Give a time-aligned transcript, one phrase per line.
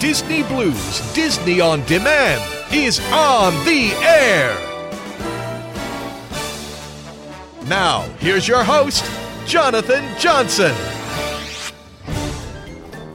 [0.00, 2.40] Disney Blu's Disney on Demand
[2.72, 4.56] is on the air.
[7.66, 9.04] Now, here's your host,
[9.44, 10.72] Jonathan Johnson.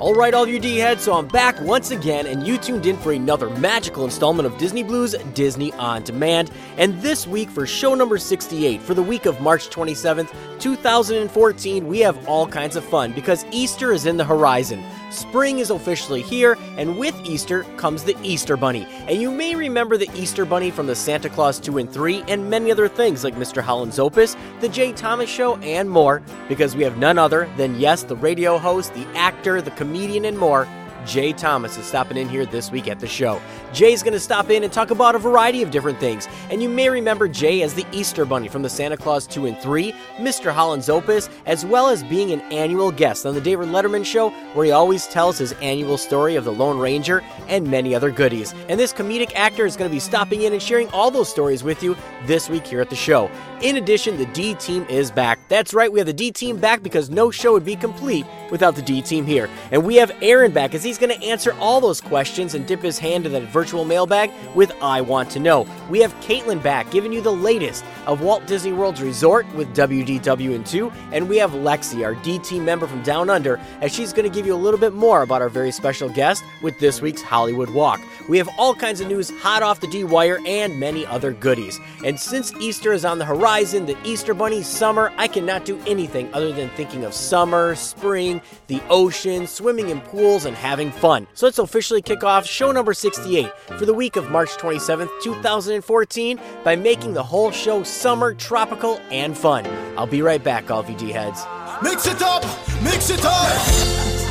[0.04, 2.98] All right, all you D heads, so I'm back once again, and you tuned in
[2.98, 6.52] for another magical installment of Disney Blu's Disney on Demand.
[6.76, 12.00] And this week, for show number 68, for the week of March 27th, 2014, we
[12.00, 14.84] have all kinds of fun because Easter is in the horizon.
[15.14, 18.88] Spring is officially here, and with Easter comes the Easter Bunny.
[19.08, 22.50] And you may remember the Easter Bunny from the Santa Claus 2 and 3 and
[22.50, 23.62] many other things like Mr.
[23.62, 28.02] Holland's Opus, The Jay Thomas Show, and more, because we have none other than, yes,
[28.02, 30.68] the radio host, the actor, the comedian, and more.
[31.06, 33.42] Jay Thomas is stopping in here this week at the show.
[33.74, 36.28] Jay's going to stop in and talk about a variety of different things.
[36.50, 39.58] And you may remember Jay as the Easter Bunny from the Santa Claus 2 and
[39.58, 40.52] 3, Mr.
[40.52, 44.66] Holland's Opus, as well as being an annual guest on the David Letterman Show, where
[44.66, 48.54] he always tells his annual story of the Lone Ranger and many other goodies.
[48.70, 51.64] And this comedic actor is going to be stopping in and sharing all those stories
[51.64, 51.96] with you
[52.26, 53.30] this week here at the show.
[53.62, 55.40] In addition, the D team is back.
[55.48, 58.76] That's right, we have the D team back because no show would be complete without
[58.76, 59.50] the D team here.
[59.72, 62.82] And we have Aaron back as he's going to answer all those questions and dip
[62.82, 65.68] his hand in that virtual mailbag with I Want to Know.
[65.90, 70.56] We have Caitlin back giving you the latest of Walt Disney World's Resort with WDW
[70.56, 70.92] and 2.
[71.12, 74.34] And we have Lexi, our D team member from Down Under, as she's going to
[74.34, 77.70] give you a little bit more about our very special guest with this week's Hollywood
[77.70, 78.02] Walk.
[78.30, 81.80] We have all kinds of news hot off the D wire and many other goodies.
[82.04, 86.34] And since Easter is on the horizon, the Easter Bunny, summer, I cannot do anything
[86.34, 91.28] other than thinking of summer, spring, the ocean, swimming in pools, and having fun.
[91.34, 96.40] So let's officially kick off show number 68 for the week of March 27th, 2014,
[96.64, 99.66] by making the whole show summer, tropical, and fun.
[99.98, 101.46] I'll be right back, all VG heads.
[101.84, 102.44] Mix it up,
[102.82, 104.23] mix it up.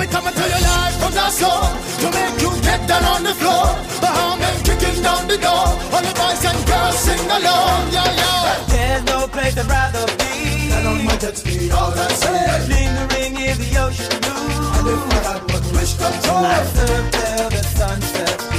[0.00, 1.60] We coming to your life from the soul
[2.00, 3.66] to make you get down on the floor.
[4.00, 5.66] The harmon kicking down the door.
[5.92, 8.64] All the boys and girls sing along, yeah, yeah.
[8.72, 10.72] There's no place I'd rather be.
[10.72, 12.40] And on my jet ski, all I say.
[12.72, 14.48] Lingering in the ocean blue.
[14.76, 16.48] And if I had one wish come true.
[16.56, 18.49] I surf till the sun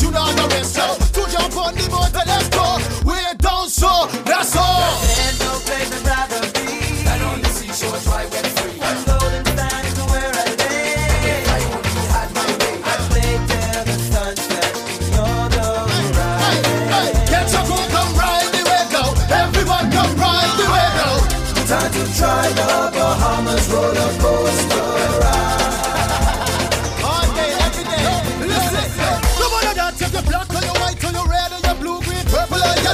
[0.00, 0.94] you not the rest now.
[0.94, 2.78] To jump on the and let's go.
[3.04, 4.81] We're down so, that's all.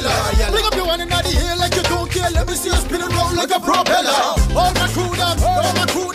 [0.02, 0.52] Yellow.
[0.52, 2.30] Bring up your one in the air like you don't care.
[2.30, 4.14] Let me see you spin and roll like a propeller.
[4.54, 6.07] All my crew them, all my crew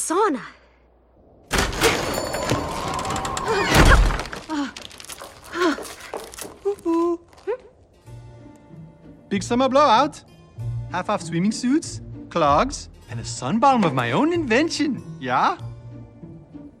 [0.00, 0.40] sauna.
[9.28, 10.24] Big summer blowout.
[10.90, 12.00] Half off swimming suits,
[12.30, 15.02] clogs, and a sun balm of my own invention.
[15.20, 15.56] Yeah?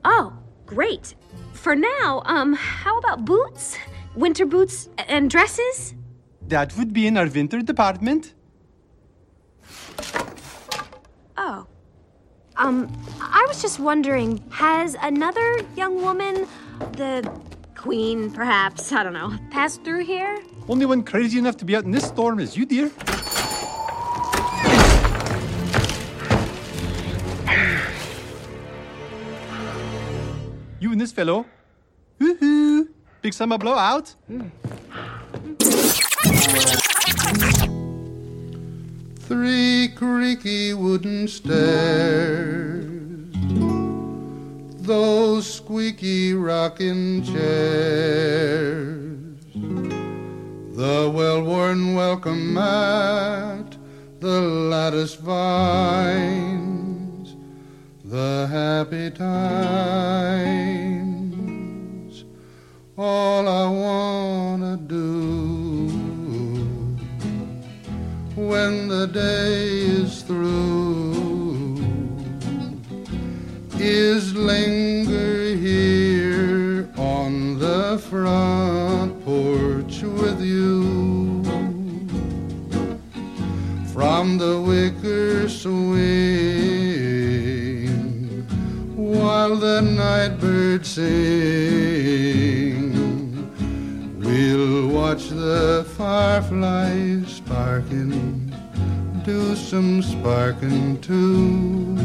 [0.04, 0.32] Oh,
[0.66, 1.14] great.
[1.52, 3.76] For now, um, how about boots?
[4.16, 5.94] Winter boots and dresses?
[6.48, 8.34] That would be in our winter department.
[11.36, 11.66] Oh.
[12.60, 12.92] Um,
[13.22, 16.46] I was just wondering, has another young woman,
[16.92, 17.26] the
[17.74, 20.38] queen perhaps, I don't know, passed through here?
[20.68, 22.90] Only one crazy enough to be out in this storm is you, dear.
[30.80, 31.46] You and this fellow.
[32.20, 32.88] Woohoo!
[33.22, 34.14] Big summer blowout.
[39.30, 42.90] Three creaky wooden stairs,
[44.80, 48.98] those squeaky rocking chairs,
[50.74, 53.76] the well worn welcome mat,
[54.18, 56.56] the lattice vines,
[58.04, 59.84] the happy times,
[62.98, 65.39] all I wanna do
[68.50, 71.76] when the day is through.
[73.78, 81.44] Is linger here on the front porch with you.
[83.92, 86.00] From the wicker swing
[88.96, 92.00] while the night birds sing
[94.30, 98.39] We'll watch the fireflies sparking,
[99.24, 101.96] do some sparking too.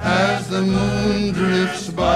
[0.00, 2.12] as the moon drifts by.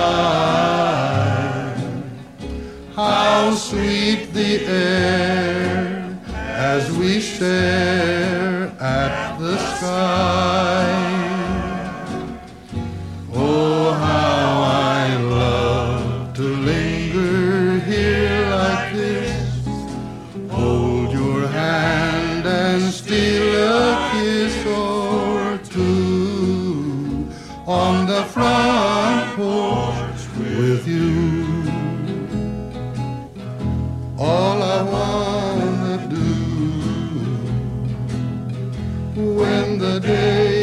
[2.95, 11.26] How sweet the air as we stare at the sky.
[28.37, 30.23] Front porch
[30.59, 31.47] with you.
[34.19, 36.31] All I wanna do
[39.39, 40.56] when the day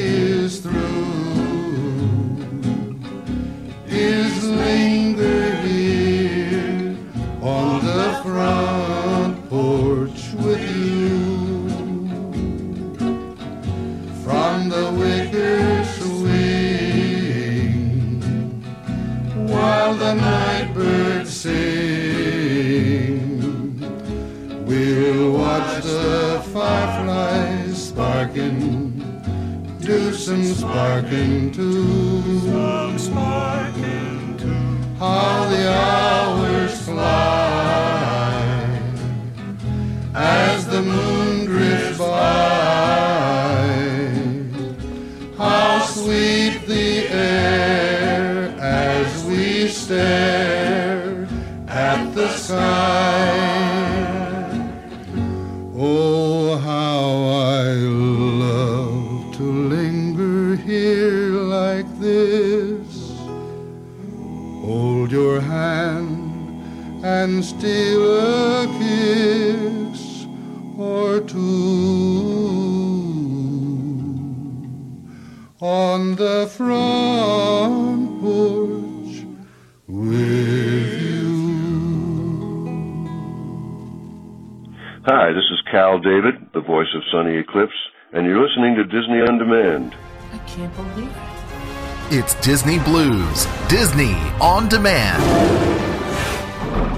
[92.43, 95.23] Disney Blu's, Disney on demand.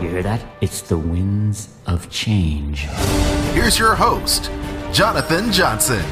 [0.02, 0.44] You hear that?
[0.60, 2.88] It's the winds of change.
[3.54, 4.50] Here's your host,
[4.92, 6.04] Jonathan Johnson.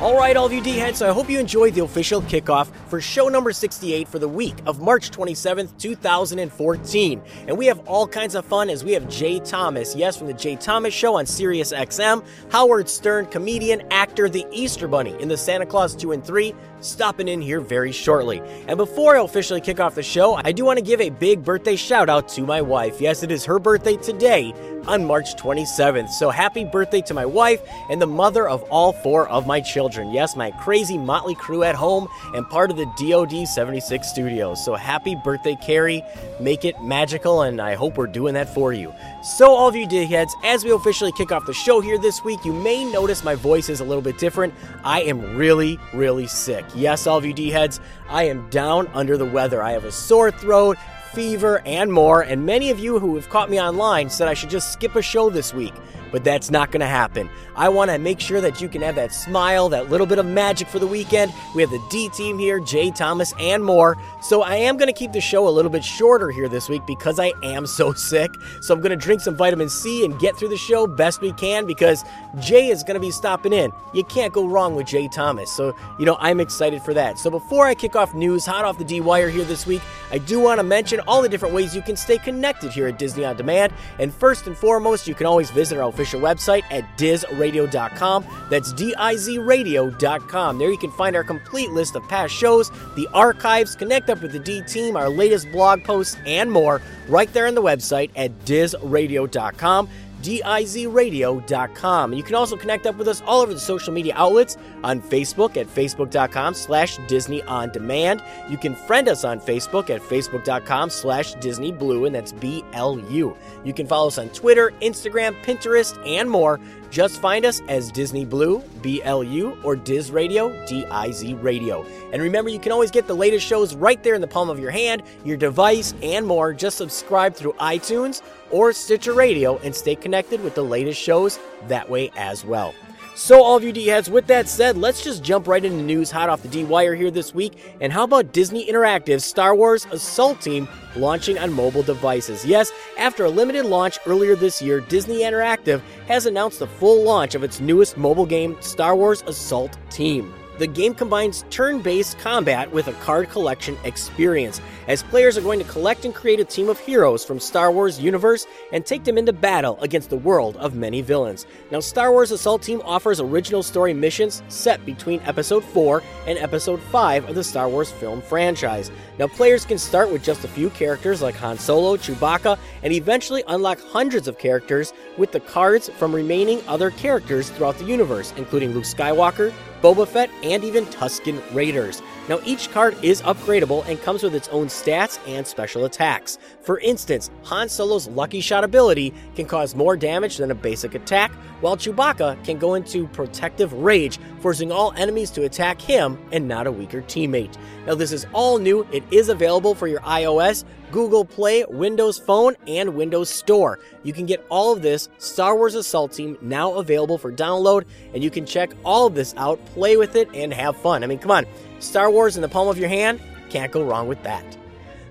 [0.00, 3.00] All right, all of you D heads, I hope you enjoyed the official kickoff for
[3.00, 7.22] show number 68 for the week of March 27th, 2014.
[7.46, 10.32] And we have all kinds of fun as we have Jay Thomas, yes, from the
[10.32, 15.36] Jay Thomas Show on Sirius XM, Howard Stern, comedian, actor, the Easter Bunny in the
[15.36, 18.40] Santa Claus 2 and 3, stopping in here very shortly.
[18.66, 21.44] And before I officially kick off the show, I do want to give a big
[21.44, 23.00] birthday shout out to my wife.
[23.00, 24.54] Yes, it is her birthday today
[24.88, 26.08] on March 27th.
[26.08, 30.10] So happy birthday to my wife and the mother of all four of my children.
[30.10, 34.64] Yes, my crazy motley crew at home and part of the DoD 76 studios.
[34.64, 36.02] So happy birthday, Carrie.
[36.40, 38.94] Make it magical, and I hope we're doing that for you.
[39.22, 42.24] So, all of you D heads, as we officially kick off the show here this
[42.24, 44.54] week, you may notice my voice is a little bit different.
[44.84, 46.64] I am really, really sick.
[46.74, 49.62] Yes, all of you D heads, I am down under the weather.
[49.62, 50.78] I have a sore throat,
[51.12, 52.22] fever, and more.
[52.22, 55.02] And many of you who have caught me online said I should just skip a
[55.02, 55.74] show this week.
[56.10, 57.28] But that's not going to happen.
[57.56, 60.26] I want to make sure that you can have that smile, that little bit of
[60.26, 61.32] magic for the weekend.
[61.54, 63.96] We have the D team here, Jay Thomas, and more.
[64.22, 66.82] So I am going to keep the show a little bit shorter here this week
[66.86, 68.30] because I am so sick.
[68.60, 71.32] So I'm going to drink some vitamin C and get through the show best we
[71.32, 72.04] can because
[72.40, 73.72] Jay is going to be stopping in.
[73.92, 75.50] You can't go wrong with Jay Thomas.
[75.50, 77.18] So, you know, I'm excited for that.
[77.18, 80.18] So before I kick off news hot off the D wire here this week, I
[80.18, 83.24] do want to mention all the different ways you can stay connected here at Disney
[83.24, 83.72] On Demand.
[83.98, 88.24] And first and foremost, you can always visit our official website at dizradio.com.
[88.50, 90.58] That's D-I-Z-radio.com.
[90.58, 94.30] There you can find our complete list of past shows, the archives, connect up with
[94.30, 98.30] the D team, our latest blog posts, and more right there on the website at
[98.44, 99.88] dizradio.com.
[100.22, 102.12] D-I-Z-radio.com.
[102.12, 105.56] You can also connect up with us all over the social media outlets on Facebook
[105.56, 108.22] at facebook.com slash Disney On Demand.
[108.48, 113.36] You can friend us on Facebook at facebook.com slash Disney Blu, and that's B-L-U.
[113.64, 116.60] You can follow us on Twitter, Instagram, Pinterest, and more.
[116.90, 121.84] Just find us as Disney Blu, B-L-U, or Diz Radio, D-I-Z Radio.
[122.12, 124.58] And remember, you can always get the latest shows right there in the palm of
[124.58, 126.54] your hand, your device, and more.
[126.54, 131.88] Just subscribe through iTunes or Stitcher Radio and stay connected with the latest shows that
[131.88, 132.74] way as well.
[133.18, 136.08] So, all of you D heads, with that said, let's just jump right into news
[136.08, 137.58] hot off the D wire here this week.
[137.80, 142.46] And how about Disney Interactive's Star Wars Assault Team launching on mobile devices?
[142.46, 147.34] Yes, after a limited launch earlier this year, Disney Interactive has announced the full launch
[147.34, 150.32] of its newest mobile game, Star Wars Assault Team.
[150.58, 155.60] The game combines turn based combat with a card collection experience, as players are going
[155.60, 159.16] to collect and create a team of heroes from Star Wars universe and take them
[159.16, 161.46] into battle against the world of many villains.
[161.70, 166.80] Now, Star Wars Assault Team offers original story missions set between Episode 4 and Episode
[166.80, 168.90] 5 of the Star Wars film franchise.
[169.20, 173.44] Now, players can start with just a few characters like Han Solo, Chewbacca, and eventually
[173.46, 178.72] unlock hundreds of characters with the cards from remaining other characters throughout the universe, including
[178.72, 182.02] Luke Skywalker, Boba Fett, and even Tusken Raiders.
[182.28, 186.38] Now, each card is upgradable and comes with its own stats and special attacks.
[186.60, 191.30] For instance, Han Solo's Lucky Shot ability can cause more damage than a basic attack,
[191.60, 196.66] while Chewbacca can go into Protective Rage, forcing all enemies to attack him and not
[196.66, 197.56] a weaker teammate.
[197.86, 198.86] Now, this is all new.
[198.92, 203.78] It is available for your iOS, Google Play, Windows Phone, and Windows Store.
[204.02, 208.22] You can get all of this Star Wars Assault Team now available for download, and
[208.22, 211.04] you can check all of this out, play with it, and have fun.
[211.04, 211.46] I mean, come on,
[211.78, 213.20] Star Wars in the palm of your hand?
[213.50, 214.44] Can't go wrong with that.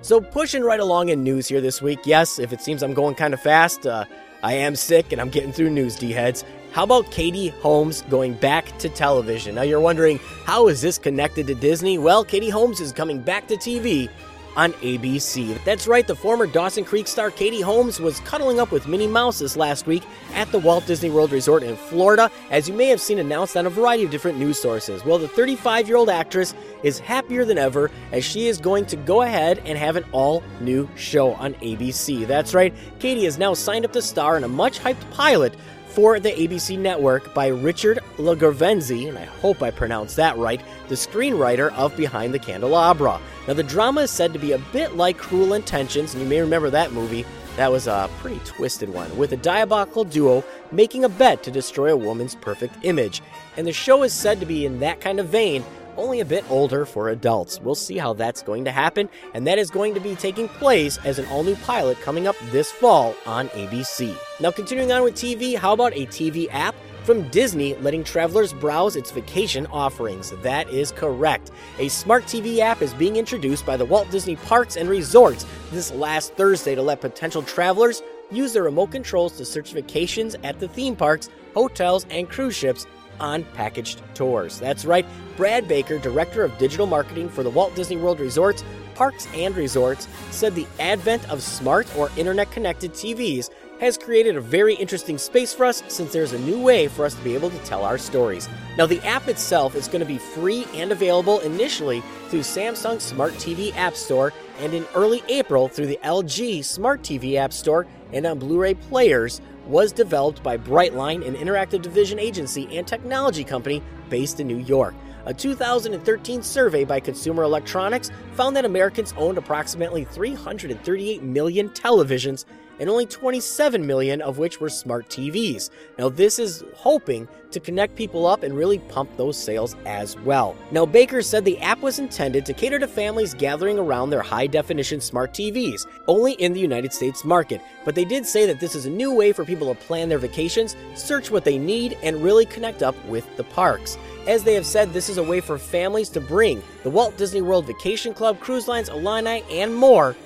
[0.02, 2.00] So, pushing right along in news here this week.
[2.06, 4.06] Yes, if it seems I'm going kind of fast, uh,
[4.44, 6.46] I am sick and I'm getting through news, D heads.
[6.72, 9.56] How about Katie Holmes going back to television?
[9.56, 11.98] Now, you're wondering, how is this connected to Disney?
[11.98, 14.10] Well, Katie Holmes is coming back to TV
[14.58, 15.64] on ABC.
[15.64, 19.40] That's right, the former Dawson Creek star Katie Holmes was cuddling up with Minnie Mouse
[19.40, 23.00] this last week at the Walt Disney World Resort in Florida, as you may have
[23.00, 25.06] seen announced on a variety of different news sources.
[25.06, 28.98] Well, the 35 year old actress is happier than ever as she is going to
[28.98, 32.26] go ahead and have an all new show on ABC.
[32.26, 35.54] That's right, Katie is now signed up to star in a much hyped pilot
[35.98, 40.94] for the ABC network by Richard LaGravenese, and I hope I pronounced that right, the
[40.94, 43.20] screenwriter of Behind the Candelabra.
[43.48, 46.40] Now, the drama is said to be a bit like Cruel Intentions, and you may
[46.40, 47.26] remember that movie,
[47.58, 51.92] That was a pretty twisted one, with a diabolical duo making a bet to destroy
[51.92, 53.24] a woman's perfect image.
[53.58, 55.66] And the show is said to be in that kind of vein,
[55.98, 57.60] only a bit older for adults.
[57.62, 60.98] We'll see how that's going to happen, and that is going to be taking place
[61.04, 64.16] as an all new pilot coming up this fall on ABC.
[64.40, 66.76] Now, continuing on with TV, how about a TV app?
[67.04, 70.32] From Disney, letting travelers browse its vacation offerings.
[70.42, 71.52] That is correct.
[71.80, 75.90] A smart TV app is being introduced by the Walt Disney Parks and Resorts this
[75.94, 80.68] last Thursday to let potential travelers use their remote controls to search vacations at the
[80.68, 82.86] theme parks, hotels, and cruise ships
[83.20, 84.60] on packaged tours.
[84.60, 85.06] That's right,
[85.36, 88.64] Brad Baker, Director of Digital Marketing for the Walt Disney World Resorts,
[88.96, 94.42] Parks and Resorts, said the advent of smart or internet connected TVs has created a
[94.42, 97.50] very interesting space for us since there's a new way for us to be able
[97.50, 98.50] to tell our stories.
[98.78, 103.34] Now, the app itself is going to be free and available initially through Samsung Smart
[103.34, 108.26] TV App Store and in early April through the LG Smart TV App Store and
[108.26, 109.42] on Blu ray players.
[109.68, 114.96] Was developed by Brightline, an interactive division agency and technology company based in New York.
[115.26, 122.46] A 2013 survey by Consumer Electronics found that Americans owned approximately 338 million televisions
[122.80, 125.70] and only 27 million of which were smart TVs.
[125.98, 130.56] Now, this is hoping to connect people up and really pump those sales as well.
[130.72, 134.48] Now, Baker said the app was intended to cater to families gathering around their high
[134.48, 137.62] definition smart TVs, only in the United States market.
[137.86, 140.18] But they did say that this is a new way for people to plan their
[140.18, 143.98] vacations, search what they need, and really connect up with the parks.
[144.28, 147.42] As they have said, this is a way for families to bring the Walt Disney
[147.42, 150.18] World Vacation Club, cruise lines, Aulani, and more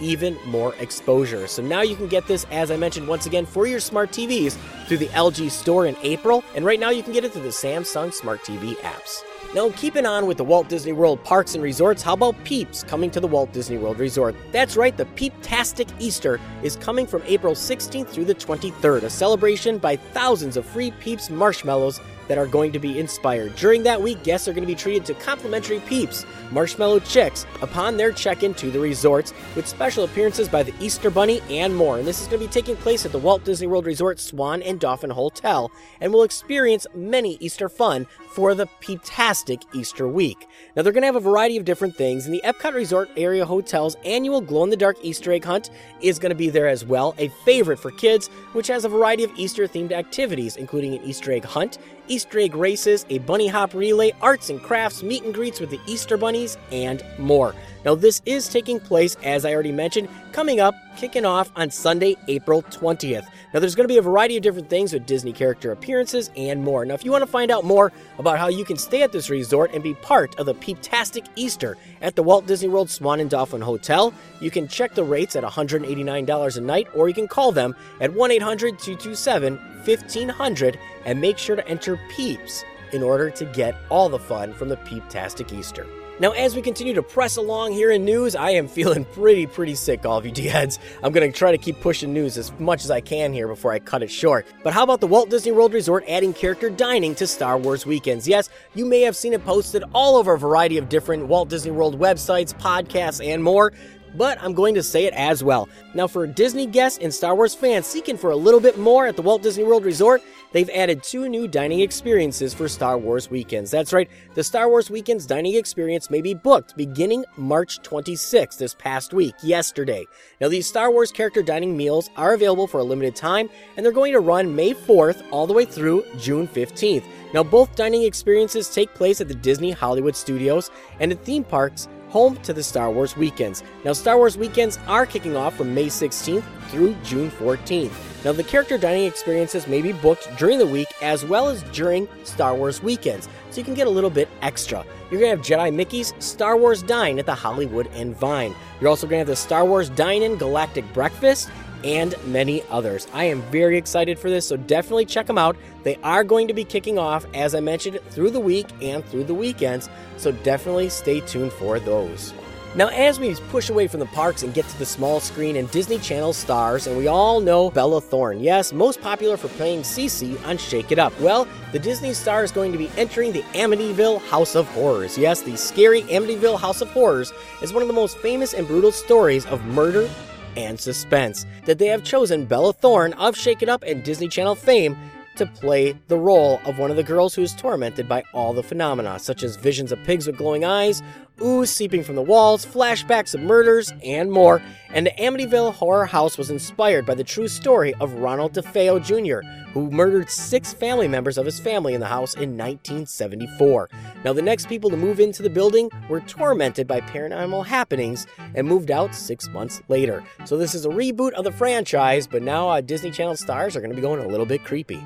[0.00, 1.46] even more exposure.
[1.46, 4.56] So now you can get this, as I mentioned once again, for your smart TVs
[4.86, 7.48] through the LG store in April, and right now you can get it through the
[7.48, 9.22] Samsung Smart TV apps.
[9.54, 13.08] Now, keeping on with the Walt Disney World parks and resorts, how about Peeps coming
[13.12, 14.34] to the Walt Disney World Resort?
[14.50, 19.78] That's right, the Peeptastic Easter is coming from April 16th through the 23rd, a celebration
[19.78, 23.54] by thousands of free Peeps marshmallows that are going to be inspired.
[23.56, 27.96] During that week, guests are going to be treated to complimentary peeps, marshmallow chicks, upon
[27.96, 31.98] their check in to the resorts, with special appearances by the Easter Bunny and more.
[31.98, 34.62] And this is going to be taking place at the Walt Disney World Resort Swan
[34.62, 40.48] and Dolphin Hotel, and will experience many Easter fun for the Peeptastic Easter week.
[40.74, 43.46] Now, they're going to have a variety of different things, and the Epcot Resort Area
[43.46, 46.84] Hotel's annual glow in the dark Easter egg hunt is going to be there as
[46.84, 51.04] well, a favorite for kids, which has a variety of Easter themed activities, including an
[51.04, 55.34] Easter egg hunt, Easter egg races, a bunny hop relay, arts and crafts, meet and
[55.34, 57.54] greets with the Easter bunnies, and more.
[57.84, 62.16] Now, this is taking place, as I already mentioned, coming up, kicking off on Sunday,
[62.28, 63.26] April 20th.
[63.52, 66.64] Now, there's going to be a variety of different things with Disney character appearances and
[66.64, 66.84] more.
[66.86, 69.28] Now, if you want to find out more about how you can stay at this
[69.28, 73.28] resort and be part of the Peeptastic Easter at the Walt Disney World Swan and
[73.28, 77.52] Dolphin Hotel, you can check the rates at $189 a night or you can call
[77.52, 83.44] them at 1 800 227 1500 and make sure to enter PEEPS in order to
[83.46, 85.86] get all the fun from the Peeptastic Easter.
[86.20, 89.74] Now, as we continue to press along here in news, I am feeling pretty, pretty
[89.74, 90.78] sick, all of you D-heads.
[91.02, 93.72] I'm going to try to keep pushing news as much as I can here before
[93.72, 94.46] I cut it short.
[94.62, 98.28] But how about the Walt Disney World Resort adding character dining to Star Wars weekends?
[98.28, 101.72] Yes, you may have seen it posted all over a variety of different Walt Disney
[101.72, 103.72] World websites, podcasts, and more
[104.16, 105.68] but I'm going to say it as well.
[105.92, 109.16] Now, for Disney guests and Star Wars fans seeking for a little bit more at
[109.16, 110.22] the Walt Disney World Resort,
[110.54, 113.70] they've added two new dining experiences for Star Wars weekends.
[113.70, 118.74] That's right, the Star Wars Weekends dining experience may be booked beginning March 26th, this
[118.74, 120.06] past week, yesterday.
[120.40, 123.92] Now, these Star Wars character dining meals are available for a limited time, and they're
[123.92, 127.04] going to run May 4th all the way through June 15th.
[127.34, 131.88] Now, both dining experiences take place at the Disney Hollywood Studios and at theme parks
[132.14, 133.64] home to the Star Wars weekends.
[133.84, 137.90] Now, Star Wars weekends are kicking off from May 16th through June 14th.
[138.24, 142.06] Now, the character dining experiences may be booked during the week as well as during
[142.22, 144.86] Star Wars weekends, so you can get a little bit extra.
[145.10, 148.54] You're going to have Jedi Mickey's Star Wars Dine at the Hollywood and Vine.
[148.80, 151.50] You're also going to have the Star Wars Dine In Galactic Breakfast
[151.84, 153.06] and many others.
[153.12, 155.56] I am very excited for this, so definitely check them out.
[155.82, 159.24] They are going to be kicking off, as I mentioned, through the week and through
[159.24, 162.32] the weekends, so definitely stay tuned for those.
[162.76, 165.70] Now, as we push away from the parks and get to the small screen and
[165.70, 170.44] Disney Channel stars, and we all know Bella Thorne, yes, most popular for playing Cece
[170.44, 171.12] on Shake It Up.
[171.20, 175.16] Well, the Disney star is going to be entering the Amityville House of Horrors.
[175.16, 178.90] Yes, the scary Amityville House of Horrors is one of the most famous and brutal
[178.90, 180.10] stories of murder
[180.56, 181.46] and suspense.
[181.66, 184.96] That they have chosen Bella Thorne of Shake It Up and Disney Channel fame
[185.36, 188.62] to play the role of one of the girls who is tormented by all the
[188.62, 191.02] phenomena, such as visions of pigs with glowing eyes,
[191.42, 194.62] ooze seeping from the walls, flashbacks of murders, and more.
[194.90, 199.46] And the Amityville Horror House was inspired by the true story of Ronald DeFeo Jr.,
[199.72, 203.90] who murdered six family members of his family in the house in 1974.
[204.24, 208.68] Now, the next people to move into the building were tormented by paranormal happenings and
[208.68, 210.22] moved out six months later.
[210.44, 213.80] So, this is a reboot of the franchise, but now uh, Disney Channel stars are
[213.80, 215.02] going to be going a little bit creepy.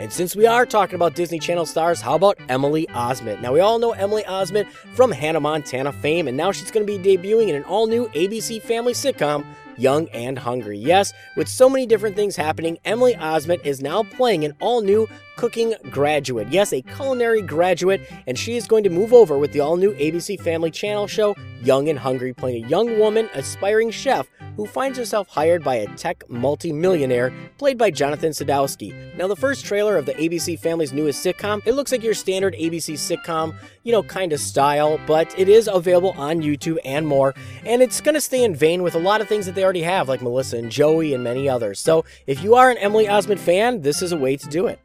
[0.00, 3.42] And since we are talking about Disney Channel stars, how about Emily Osment?
[3.42, 6.98] Now, we all know Emily Osment from Hannah Montana fame, and now she's going to
[6.98, 9.44] be debuting in an all new ABC family sitcom,
[9.76, 10.78] Young and Hungry.
[10.78, 15.06] Yes, with so many different things happening, Emily Osment is now playing an all new
[15.40, 16.46] cooking graduate.
[16.50, 19.94] Yes, a culinary graduate, and she is going to move over with the all new
[19.94, 24.98] ABC Family Channel show, Young and Hungry, playing a young woman, aspiring chef who finds
[24.98, 29.16] herself hired by a tech multi-millionaire played by Jonathan Sadowski.
[29.16, 32.54] Now, the first trailer of the ABC Family's newest sitcom, it looks like your standard
[32.54, 37.34] ABC sitcom, you know, kind of style, but it is available on YouTube and more,
[37.64, 39.82] and it's going to stay in vein with a lot of things that they already
[39.82, 41.80] have, like Melissa and Joey and many others.
[41.80, 44.78] So, if you are an Emily Osment fan, this is a way to do it.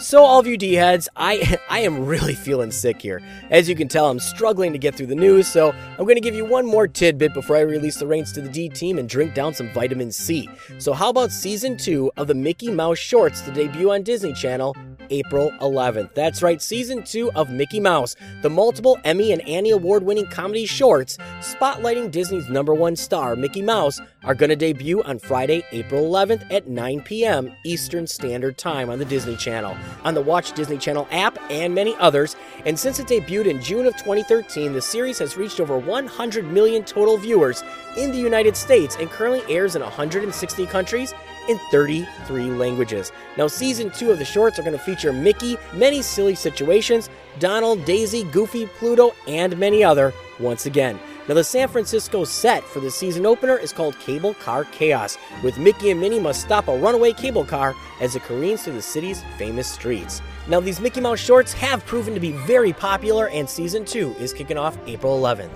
[0.00, 3.20] So, all of you D heads, I, I am really feeling sick here.
[3.50, 6.22] As you can tell, I'm struggling to get through the news, so I'm going to
[6.22, 9.06] give you one more tidbit before I release the reins to the D team and
[9.06, 10.48] drink down some vitamin C.
[10.78, 14.74] So, how about season two of the Mickey Mouse shorts to debut on Disney Channel
[15.10, 16.14] April 11th?
[16.14, 20.64] That's right, season two of Mickey Mouse, the multiple Emmy and Annie Award winning comedy
[20.64, 26.02] shorts spotlighting Disney's number one star, Mickey Mouse, are going to debut on Friday, April
[26.02, 27.52] 11th at 9 p.m.
[27.64, 31.94] Eastern Standard Time on the Disney Channel on the Watch Disney Channel app and many
[31.96, 32.36] others.
[32.66, 36.84] And since it debuted in June of 2013, the series has reached over 100 million
[36.84, 37.62] total viewers
[37.96, 41.14] in the United States and currently airs in 160 countries
[41.48, 43.12] in 33 languages.
[43.36, 47.84] Now, season two of the shorts are going to feature Mickey, many silly situations, Donald,
[47.84, 50.98] Daisy, Goofy, Pluto, and many other once again.
[51.30, 55.58] Now, the San Francisco set for the season opener is called Cable Car Chaos, with
[55.58, 59.22] Mickey and Minnie must stop a runaway cable car as it careens through the city's
[59.38, 60.22] famous streets.
[60.48, 64.32] Now, these Mickey Mouse shorts have proven to be very popular, and season two is
[64.32, 65.52] kicking off April 11th.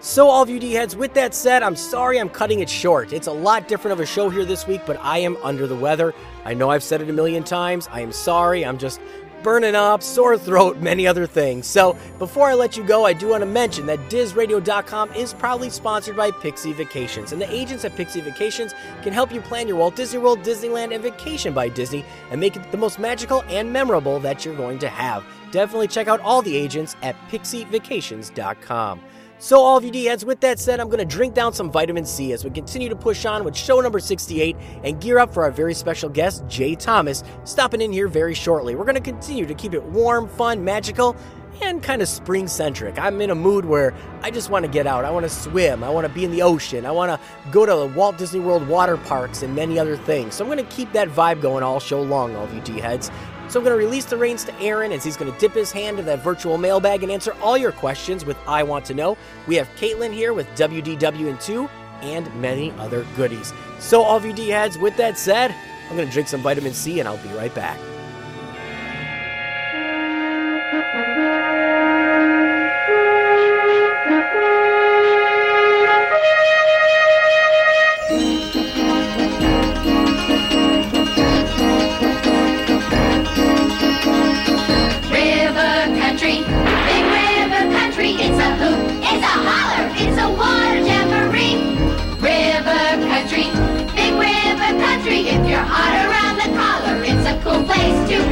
[0.00, 3.12] So, all of you D heads, with that said, I'm sorry I'm cutting it short.
[3.12, 5.76] It's a lot different of a show here this week, but I am under the
[5.76, 6.14] weather.
[6.46, 7.86] I know I've said it a million times.
[7.92, 8.64] I am sorry.
[8.64, 8.98] I'm just
[9.42, 11.66] burning up, sore throat, many other things.
[11.66, 15.70] So, before I let you go, I do want to mention that DizRadio.com is proudly
[15.70, 19.76] sponsored by Pixie Vacations, and the agents at Pixie Vacations can help you plan your
[19.76, 23.72] Walt Disney World, Disneyland, and Vacation by Disney and make it the most magical and
[23.72, 25.24] memorable that you're going to have.
[25.50, 29.00] Definitely check out all the agents at PixieVacations.com.
[29.40, 31.70] So, all of you D heads, with that said, I'm going to drink down some
[31.70, 35.32] vitamin C as we continue to push on with show number 68 and gear up
[35.32, 38.74] for our very special guest, Jay Thomas, stopping in here very shortly.
[38.74, 41.14] We're going to continue to keep it warm, fun, magical,
[41.62, 42.98] and kind of spring centric.
[42.98, 45.04] I'm in a mood where I just want to get out.
[45.04, 45.84] I want to swim.
[45.84, 46.84] I want to be in the ocean.
[46.84, 50.34] I want to go to the Walt Disney World water parks and many other things.
[50.34, 52.80] So, I'm going to keep that vibe going all show long, all of you D
[52.80, 53.08] heads.
[53.48, 55.72] So I'm going to release the reins to Aaron as he's going to dip his
[55.72, 59.16] hand in that virtual mailbag and answer all your questions with I Want to Know.
[59.46, 61.68] We have Caitlin here with WDW and 2
[62.02, 63.54] and many other goodies.
[63.78, 65.54] So, all of you D heads, with that said,
[65.88, 67.78] I'm going to drink some vitamin C and I'll be right back.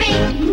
[0.06, 0.45] Place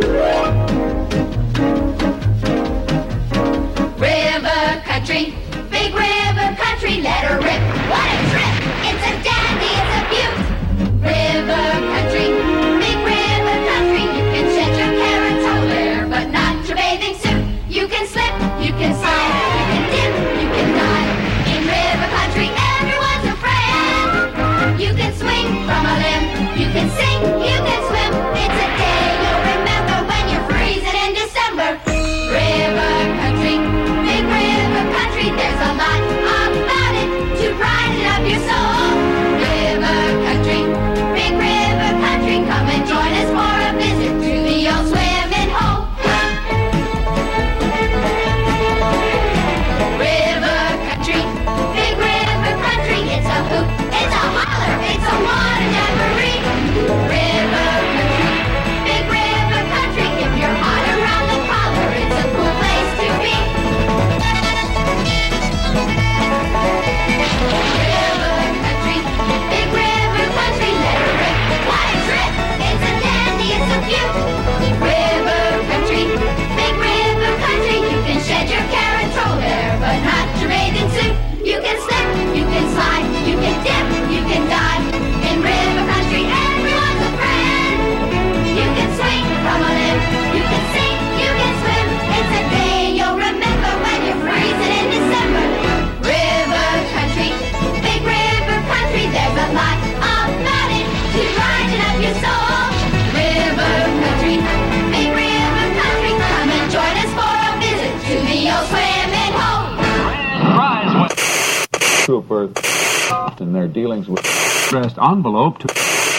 [113.40, 114.20] in their dealings with
[114.68, 115.68] addressed envelope to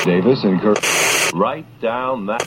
[0.04, 0.78] Davis and Kirk.
[1.34, 2.42] Write down that.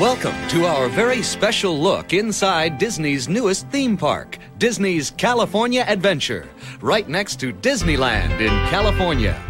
[0.00, 6.48] Welcome to our very special look inside Disney's newest theme park, Disney's California Adventure,
[6.80, 9.40] right next to Disneyland in California.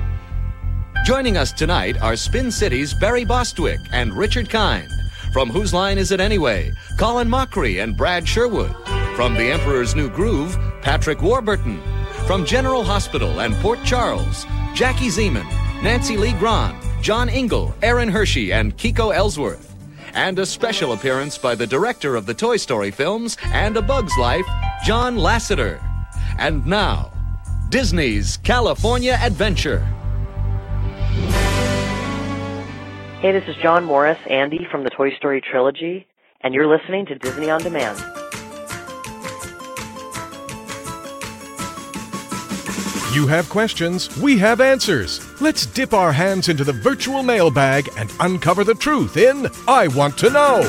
[1.05, 4.89] Joining us tonight are Spin City's Barry Bostwick and Richard Kind.
[5.33, 6.73] From Whose Line Is It Anyway?
[6.99, 8.75] Colin Mochrie and Brad Sherwood.
[9.15, 11.81] From The Emperor's New Groove, Patrick Warburton.
[12.27, 15.47] From General Hospital and Port Charles, Jackie Zeman,
[15.81, 19.77] Nancy Lee Grahn, John Ingle, Aaron Hershey, and Kiko Ellsworth.
[20.13, 24.13] And a special appearance by the director of the Toy Story films and A Bug's
[24.19, 24.45] Life,
[24.85, 25.81] John Lasseter.
[26.37, 27.13] And now,
[27.69, 29.87] Disney's California Adventure.
[33.21, 36.09] Hey, this is John Morris, Andy from the Toy Story Trilogy,
[36.41, 38.16] and you're listening to Disney On Demand.
[43.13, 45.41] You have questions, we have answers.
[45.41, 50.19] Let's dip our hands into the virtual mailbag and uncover the truth in I Want
[50.19, 50.63] to Know.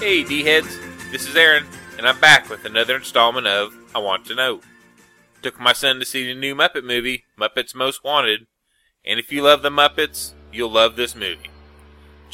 [0.00, 0.78] Hey, D heads,
[1.12, 1.66] this is Aaron,
[1.96, 4.60] and I'm back with another installment of I Want to Know.
[5.42, 8.46] Took my son to see the new Muppet movie, Muppets Most Wanted,
[9.04, 11.50] and if you love the Muppets, you'll love this movie.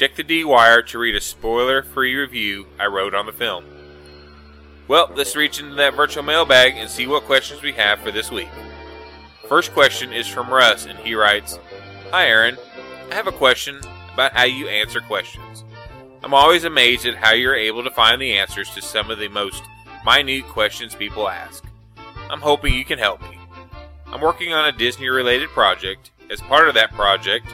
[0.01, 3.67] Check the D Wire to read a spoiler free review I wrote on the film.
[4.89, 8.31] Well, let's reach into that virtual mailbag and see what questions we have for this
[8.31, 8.49] week.
[9.47, 11.59] First question is from Russ, and he writes
[12.13, 12.57] Hi, Aaron.
[13.11, 13.79] I have a question
[14.15, 15.65] about how you answer questions.
[16.25, 19.29] I'm always amazed at how you're able to find the answers to some of the
[19.29, 19.63] most
[20.03, 21.63] minute questions people ask.
[22.31, 23.39] I'm hoping you can help me.
[24.07, 26.11] I'm working on a Disney related project.
[26.31, 27.49] As part of that project,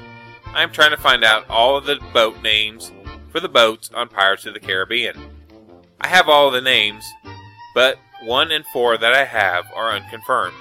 [0.55, 2.93] I am trying to find out all of the boat names
[3.31, 5.17] for the boats on Pirates of the Caribbean.
[6.01, 7.05] I have all the names,
[7.75, 10.57] but one and four that I have are unconfirmed.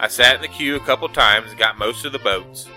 [0.00, 2.68] I sat in the queue a couple times and got most of the boats.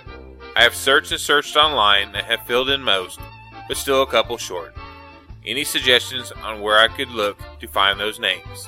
[0.55, 3.19] I have searched and searched online and have filled in most,
[3.67, 4.75] but still a couple short.
[5.45, 8.67] Any suggestions on where I could look to find those names?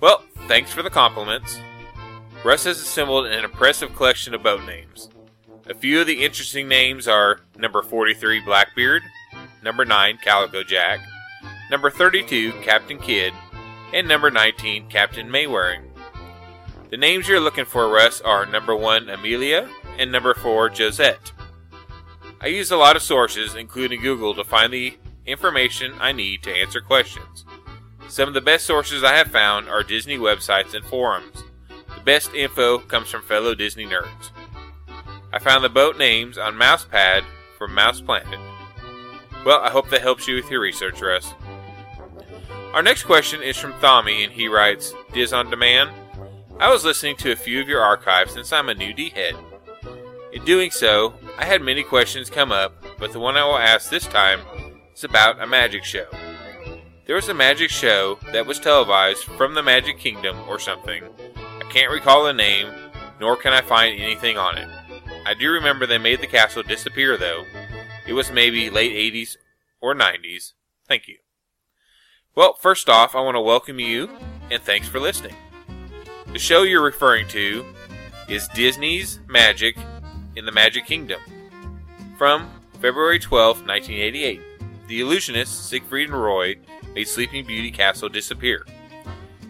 [0.00, 1.58] Well, thanks for the compliments.
[2.44, 5.08] Russ has assembled an impressive collection of boat names.
[5.68, 9.02] A few of the interesting names are number 43 Blackbeard,
[9.62, 10.98] number 9 Calico Jack,
[11.70, 13.32] number 32 Captain Kidd,
[13.94, 15.84] and number 19 Captain Maywearing.
[16.90, 21.30] The names you're looking for, Russ, are number 1 Amelia and number 4 Josette.
[22.40, 26.52] I use a lot of sources, including Google, to find the information I need to
[26.52, 27.44] answer questions.
[28.08, 31.44] Some of the best sources I have found are Disney websites and forums.
[31.68, 34.30] The best info comes from fellow Disney nerds.
[35.32, 37.24] I found the boat names on Mousepad
[37.56, 38.38] from Mouse Planet.
[39.46, 41.32] Well, I hope that helps you with your research, Russ.
[42.74, 45.90] Our next question is from Thami, and he writes Diz on Demand.
[46.60, 49.34] I was listening to a few of your archives since I'm a new D head.
[50.32, 53.90] In doing so, I had many questions come up, but the one I will ask
[53.90, 54.40] this time
[54.94, 56.06] is about a magic show.
[57.06, 61.02] There was a magic show that was televised from the Magic Kingdom or something.
[61.36, 62.68] I can't recall the name,
[63.20, 64.68] nor can I find anything on it.
[65.24, 67.44] I do remember they made the castle disappear, though.
[68.06, 69.36] It was maybe late 80s
[69.80, 70.52] or 90s.
[70.88, 71.18] Thank you.
[72.34, 74.08] Well, first off, I want to welcome you
[74.50, 75.36] and thanks for listening.
[76.32, 77.64] The show you're referring to
[78.28, 79.76] is Disney's Magic
[80.36, 81.20] in the Magic Kingdom
[82.16, 84.40] from February 12, 1988.
[84.88, 86.56] The illusionists Siegfried and Roy
[86.94, 88.66] made Sleeping Beauty Castle disappear.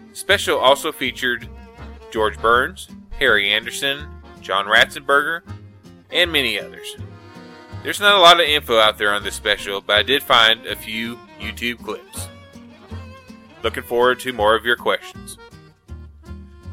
[0.09, 1.47] The special also featured
[2.11, 4.07] George Burns, Harry Anderson,
[4.41, 5.41] John Ratzenberger,
[6.13, 6.95] and many others.
[7.83, 10.65] There's not a lot of info out there on this special, but I did find
[10.65, 12.29] a few YouTube clips.
[13.61, 15.37] Looking forward to more of your questions.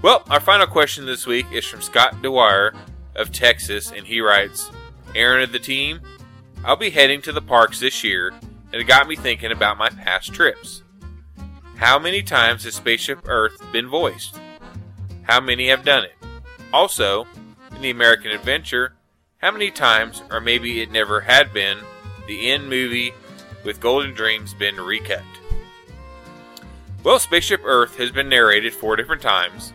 [0.03, 2.75] Well, our final question this week is from Scott Dwyer
[3.17, 4.71] of Texas, and he writes
[5.15, 6.01] Aaron of the team,
[6.65, 9.89] I'll be heading to the parks this year, and it got me thinking about my
[9.89, 10.83] past trips.
[11.77, 14.39] How many times has Spaceship Earth been voiced?
[15.23, 16.15] How many have done it?
[16.73, 17.27] Also,
[17.75, 18.95] in the American Adventure,
[19.41, 21.79] how many times, or maybe it never had been,
[22.27, 23.13] the end movie
[23.65, 25.23] with Golden Dreams been recut?
[27.03, 29.73] Well, Spaceship Earth has been narrated four different times.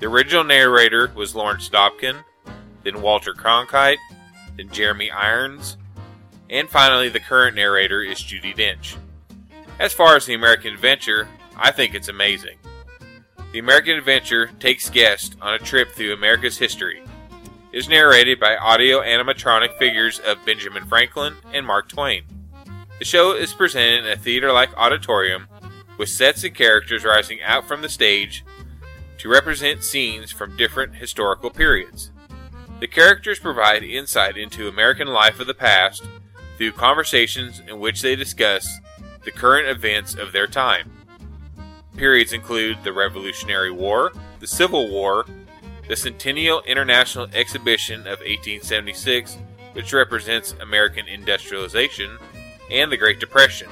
[0.00, 2.24] The original narrator was Lawrence Dobkin,
[2.82, 3.98] then Walter Cronkite,
[4.56, 5.76] then Jeremy Irons,
[6.48, 8.96] and finally the current narrator is Judi Dench.
[9.78, 12.56] As far as the American Adventure, I think it's amazing.
[13.52, 17.02] The American Adventure takes guests on a trip through America's history.
[17.72, 22.24] Is narrated by audio animatronic figures of Benjamin Franklin and Mark Twain.
[22.98, 25.48] The show is presented in a theater like auditorium
[25.96, 28.44] with sets and characters rising out from the stage
[29.16, 32.10] to represent scenes from different historical periods.
[32.80, 36.04] The characters provide insight into American life of the past
[36.58, 38.68] through conversations in which they discuss
[39.24, 40.92] the current events of their time.
[41.96, 45.24] Periods include the Revolutionary War, the Civil War,
[45.88, 49.38] the Centennial International Exhibition of 1876,
[49.72, 52.18] which represents American industrialization,
[52.70, 53.68] and the Great Depression.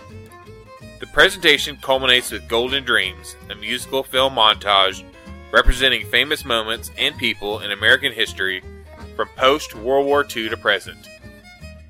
[0.98, 5.04] The presentation culminates with Golden Dreams, a musical film montage
[5.52, 8.62] representing famous moments and people in American history
[9.16, 11.08] from post World War II to present.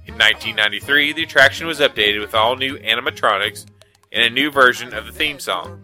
[0.07, 3.67] In 1993, the attraction was updated with all new animatronics
[4.13, 5.83] and a new version of the theme song.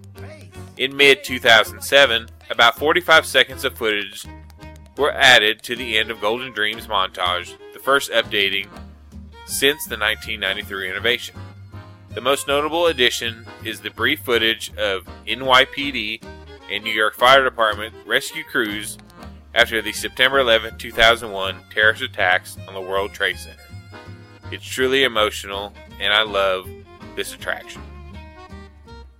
[0.77, 4.27] In mid 2007, about 45 seconds of footage
[4.99, 8.69] were added to the end of Golden Dreams montage, the first updating
[9.47, 11.35] since the 1993 innovation.
[12.15, 16.23] The most notable addition is the brief footage of NYPD
[16.71, 18.99] and New York Fire Department rescue crews
[19.55, 23.63] after the September 11, 2001 terrorist attacks on the World Trade Center.
[24.53, 26.69] It's truly emotional, and I love
[27.15, 27.83] this attraction.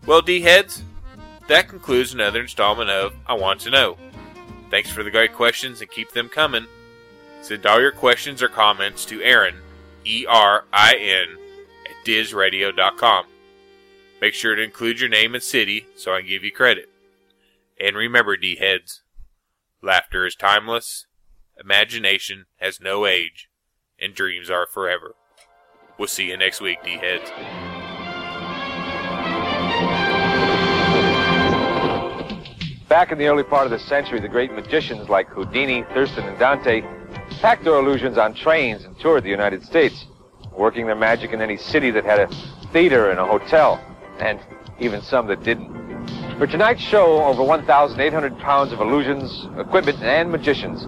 [0.07, 0.83] Well, D heads,
[1.49, 3.97] that concludes another installment of I Want to Know.
[4.71, 6.67] Thanks for the great questions and keep them coming.
[7.43, 9.57] Send all your questions or comments to Erin,
[10.05, 11.37] E R I N,
[11.85, 13.27] at DizRadio.com.
[14.21, 16.89] Make sure to include your name and city so I can give you credit.
[17.79, 19.03] And remember, D heads,
[19.83, 21.07] laughter is timeless,
[21.61, 23.49] imagination has no age,
[24.01, 25.15] and dreams are forever.
[25.99, 27.76] We'll see you next week, D heads.
[32.89, 36.39] Back in the early part of the century, the great magicians like Houdini, Thurston, and
[36.39, 36.83] Dante
[37.41, 40.07] packed their illusions on trains and toured the United States,
[40.53, 42.29] working their magic in any city that had a
[42.73, 43.81] theater and a hotel,
[44.21, 44.39] and
[44.79, 45.69] even some that didn't.
[46.39, 50.87] For tonight's show, over 1,800 pounds of illusions, equipment, and magicians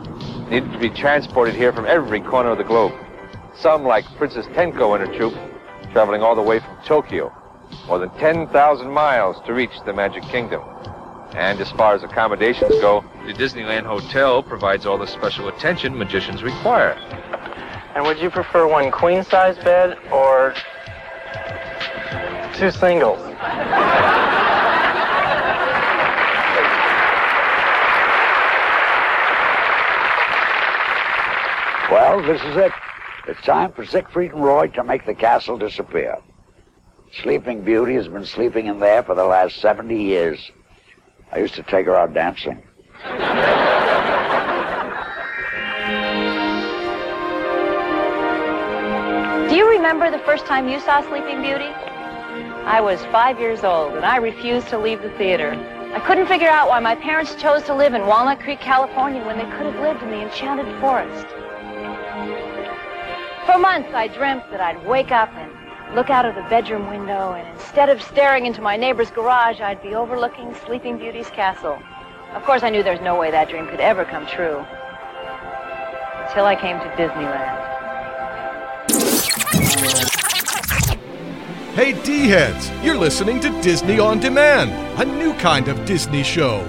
[0.50, 2.92] needed to be transported here from every corner of the globe.
[3.56, 5.34] Some, like Princess Tenko and her troupe,
[5.90, 7.34] traveling all the way from Tokyo,
[7.88, 10.62] more than 10,000 miles to reach the Magic Kingdom.
[11.32, 16.42] And as far as accommodations go, the Disneyland Hotel provides all the special attention magicians
[16.42, 16.92] require.
[17.94, 20.54] And would you prefer one queen size bed or
[22.54, 23.18] two singles?
[31.90, 32.72] Well, this is it.
[33.26, 36.16] It's time for Siegfried and Roy to make the castle disappear.
[37.22, 40.50] Sleeping Beauty has been sleeping in there for the last 70 years.
[41.32, 42.62] I used to take her out dancing.
[49.48, 51.70] Do you remember the first time you saw Sleeping Beauty?
[52.64, 55.52] I was five years old, and I refused to leave the theater.
[55.94, 59.38] I couldn't figure out why my parents chose to live in Walnut Creek, California, when
[59.38, 61.26] they could have lived in the Enchanted Forest.
[63.46, 65.57] For months, I dreamt that I'd wake up and
[65.94, 69.83] look out of the bedroom window, and instead of staring into my neighbor's garage, I'd
[69.83, 71.79] be overlooking Sleeping Beauty's castle.
[72.35, 74.64] Of course, I knew there's no way that dream could ever come true.
[76.27, 77.64] Until I came to Disneyland.
[81.74, 84.70] Hey, D heads, you're listening to Disney On Demand,
[85.01, 86.66] a new kind of Disney show.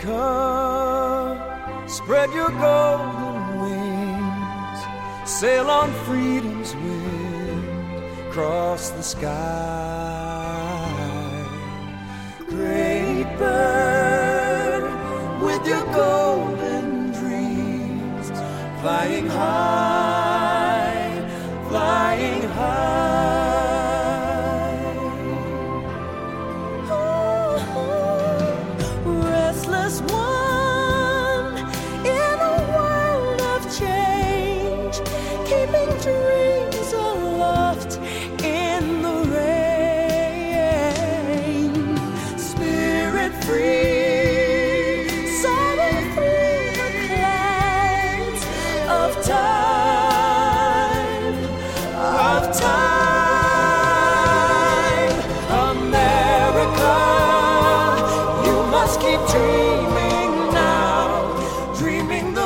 [0.00, 4.80] America, spread your golden wings,
[5.28, 9.34] sail on freedom's wind, cross the sky.
[12.48, 14.84] Great bird,
[15.42, 18.30] with your golden dreams,
[18.80, 20.17] flying high,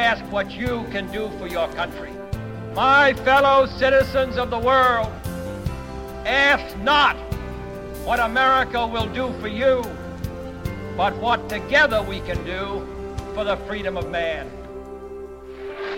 [0.00, 2.10] Ask what you can do for your country.
[2.74, 5.12] My fellow citizens of the world,
[6.24, 7.16] ask not
[8.06, 9.84] what America will do for you,
[10.96, 12.86] but what together we can do
[13.34, 14.50] for the freedom of man.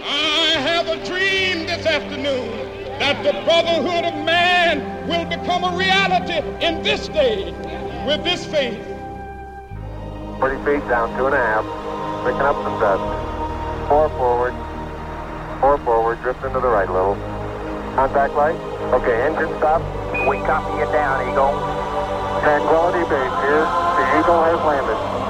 [0.05, 6.39] I have a dream this afternoon that the brotherhood of man will become a reality
[6.61, 7.53] in this day
[8.05, 8.85] with this faith.
[10.41, 11.65] 40 feet down, two and a half.
[12.25, 13.32] Picking up some dust.
[13.93, 14.55] Four forward.
[15.61, 17.15] Four forward, drifting to the right a little.
[17.93, 18.57] Contact light.
[18.89, 19.83] Okay, engine stop.
[20.27, 21.53] We copy you down, Eagle.
[22.41, 23.69] Tranquility Base here.
[24.01, 25.22] The Eagle has landed.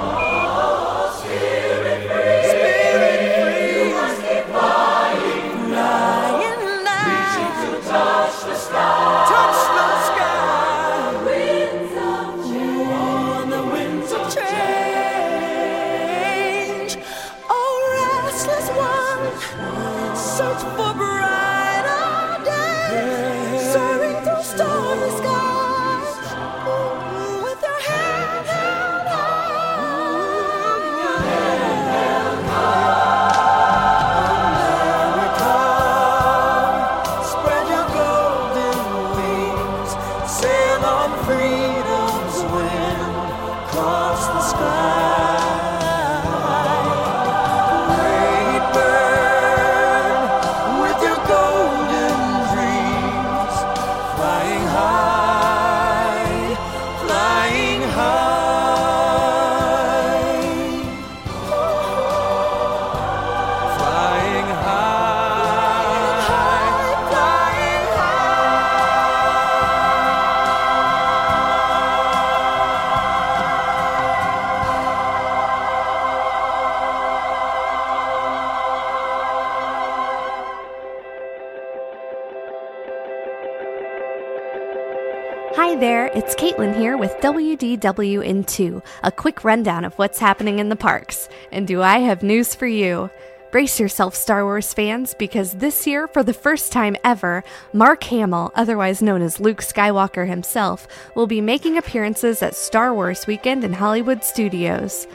[87.63, 91.29] WDW in 2, a quick rundown of what's happening in the parks.
[91.51, 93.09] And do I have news for you?
[93.51, 98.51] Brace yourself, Star Wars fans, because this year, for the first time ever, Mark Hamill,
[98.55, 103.73] otherwise known as Luke Skywalker himself, will be making appearances at Star Wars Weekend in
[103.73, 105.07] Hollywood Studios.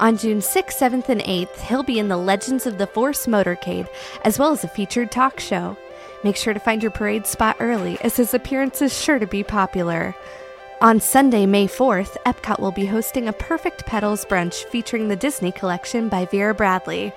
[0.00, 3.88] On June 6th, 7th, and 8th, he'll be in the Legends of the Force motorcade,
[4.24, 5.76] as well as a featured talk show.
[6.24, 9.44] Make sure to find your parade spot early, as his appearance is sure to be
[9.44, 10.14] popular.
[10.84, 15.50] On Sunday, May 4th, Epcot will be hosting a Perfect Petals brunch featuring the Disney
[15.50, 17.10] collection by Vera Bradley.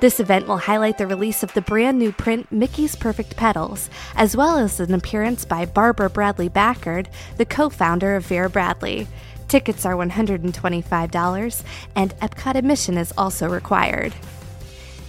[0.00, 4.34] This event will highlight the release of the brand new print Mickey's Perfect Petals, as
[4.34, 9.06] well as an appearance by Barbara Bradley Baekgaard, the co founder of Vera Bradley.
[9.46, 11.62] Tickets are $125,
[11.94, 14.14] and Epcot admission is also required.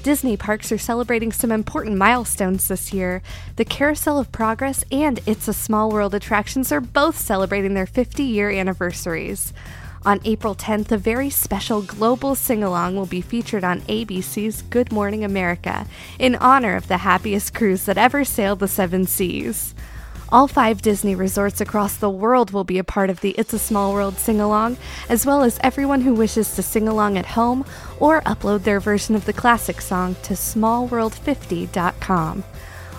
[0.03, 3.21] Disney parks are celebrating some important milestones this year.
[3.55, 8.21] The Carousel of Progress and It's a Small World attractions are both celebrating their 50
[8.21, 9.53] year anniversaries.
[10.05, 14.91] On April 10th, a very special global sing along will be featured on ABC's Good
[14.91, 15.87] Morning America
[16.19, 19.73] in honor of the happiest cruise that ever sailed the seven seas.
[20.33, 23.59] All five Disney resorts across the world will be a part of the It's a
[23.59, 24.77] Small World sing along,
[25.07, 27.63] as well as everyone who wishes to sing along at home
[27.99, 32.43] or upload their version of the classic song to smallworld50.com.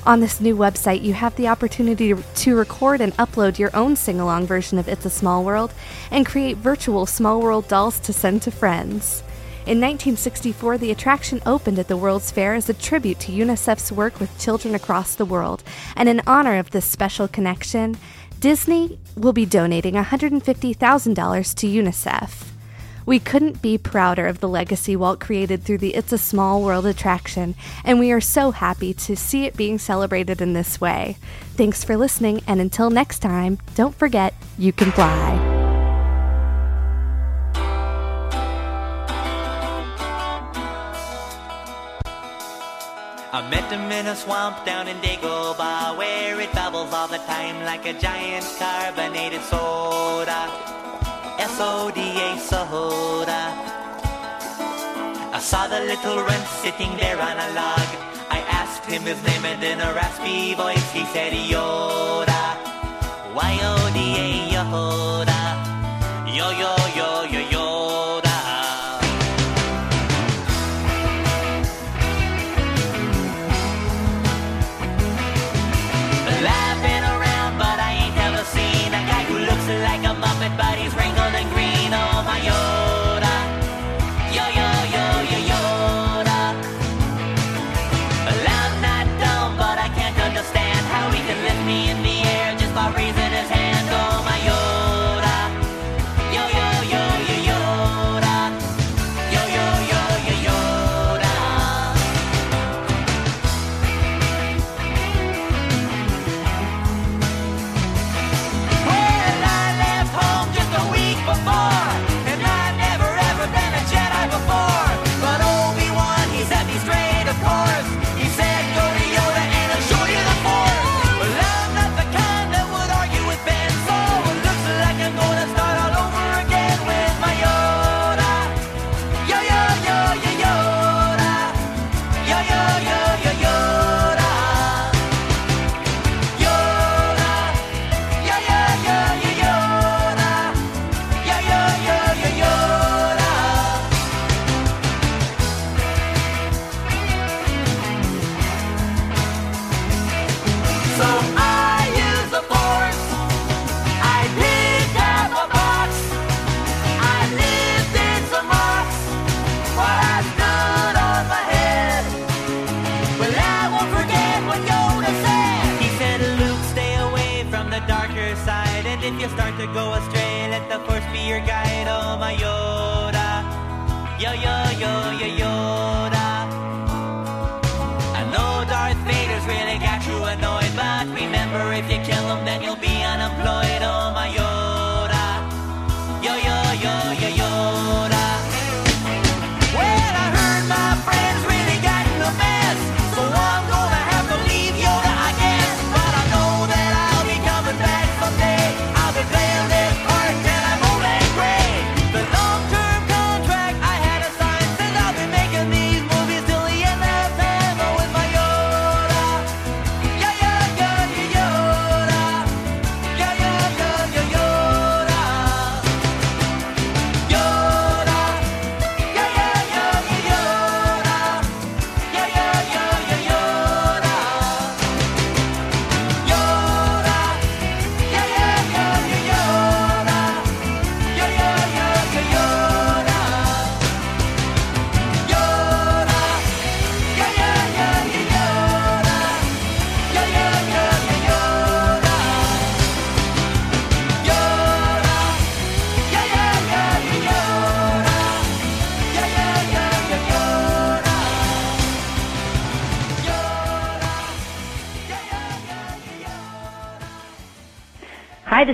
[0.07, 4.21] On this new website, you have the opportunity to record and upload your own sing
[4.21, 5.75] along version of It's a Small World
[6.13, 9.24] and create virtual Small World dolls to send to friends.
[9.67, 14.21] In 1964, the attraction opened at the World's Fair as a tribute to UNICEF's work
[14.21, 15.63] with children across the world.
[15.97, 17.97] And in honor of this special connection,
[18.41, 22.51] Disney will be donating $150,000 to UNICEF.
[23.07, 26.85] We couldn't be prouder of the legacy Walt created through the It's a Small World
[26.85, 27.55] attraction,
[27.85, 31.17] and we are so happy to see it being celebrated in this way.
[31.55, 35.54] Thanks for listening, and until next time, don't forget you can fly.
[43.35, 47.65] I met him in a swamp down in Dagobah where it bubbles all the time
[47.65, 50.47] like a giant carbonated soda.
[51.41, 53.43] S-O-D-A soda.
[55.35, 57.89] I saw the little runt sitting there on a log.
[58.31, 62.43] I asked him his name and in a raspy voice he said Yoda.
[63.35, 65.41] Y-O-D-A Yoda.
[66.37, 67.24] Yo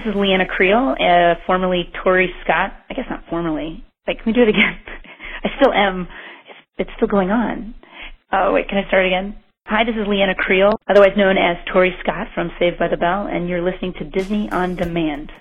[0.04, 2.72] this is Leanna Creel, uh, formerly Tori Scott.
[2.88, 3.84] I guess not formerly.
[4.06, 4.78] Wait, can we do it again?
[5.44, 6.08] I still am.
[6.48, 7.74] It's, it's still going on.
[8.32, 9.36] Oh, wait, can I start again?
[9.66, 13.26] Hi, this is Leanna Creel, otherwise known as Tori Scott from Saved by the Bell,
[13.26, 15.32] and you're listening to Disney on Demand.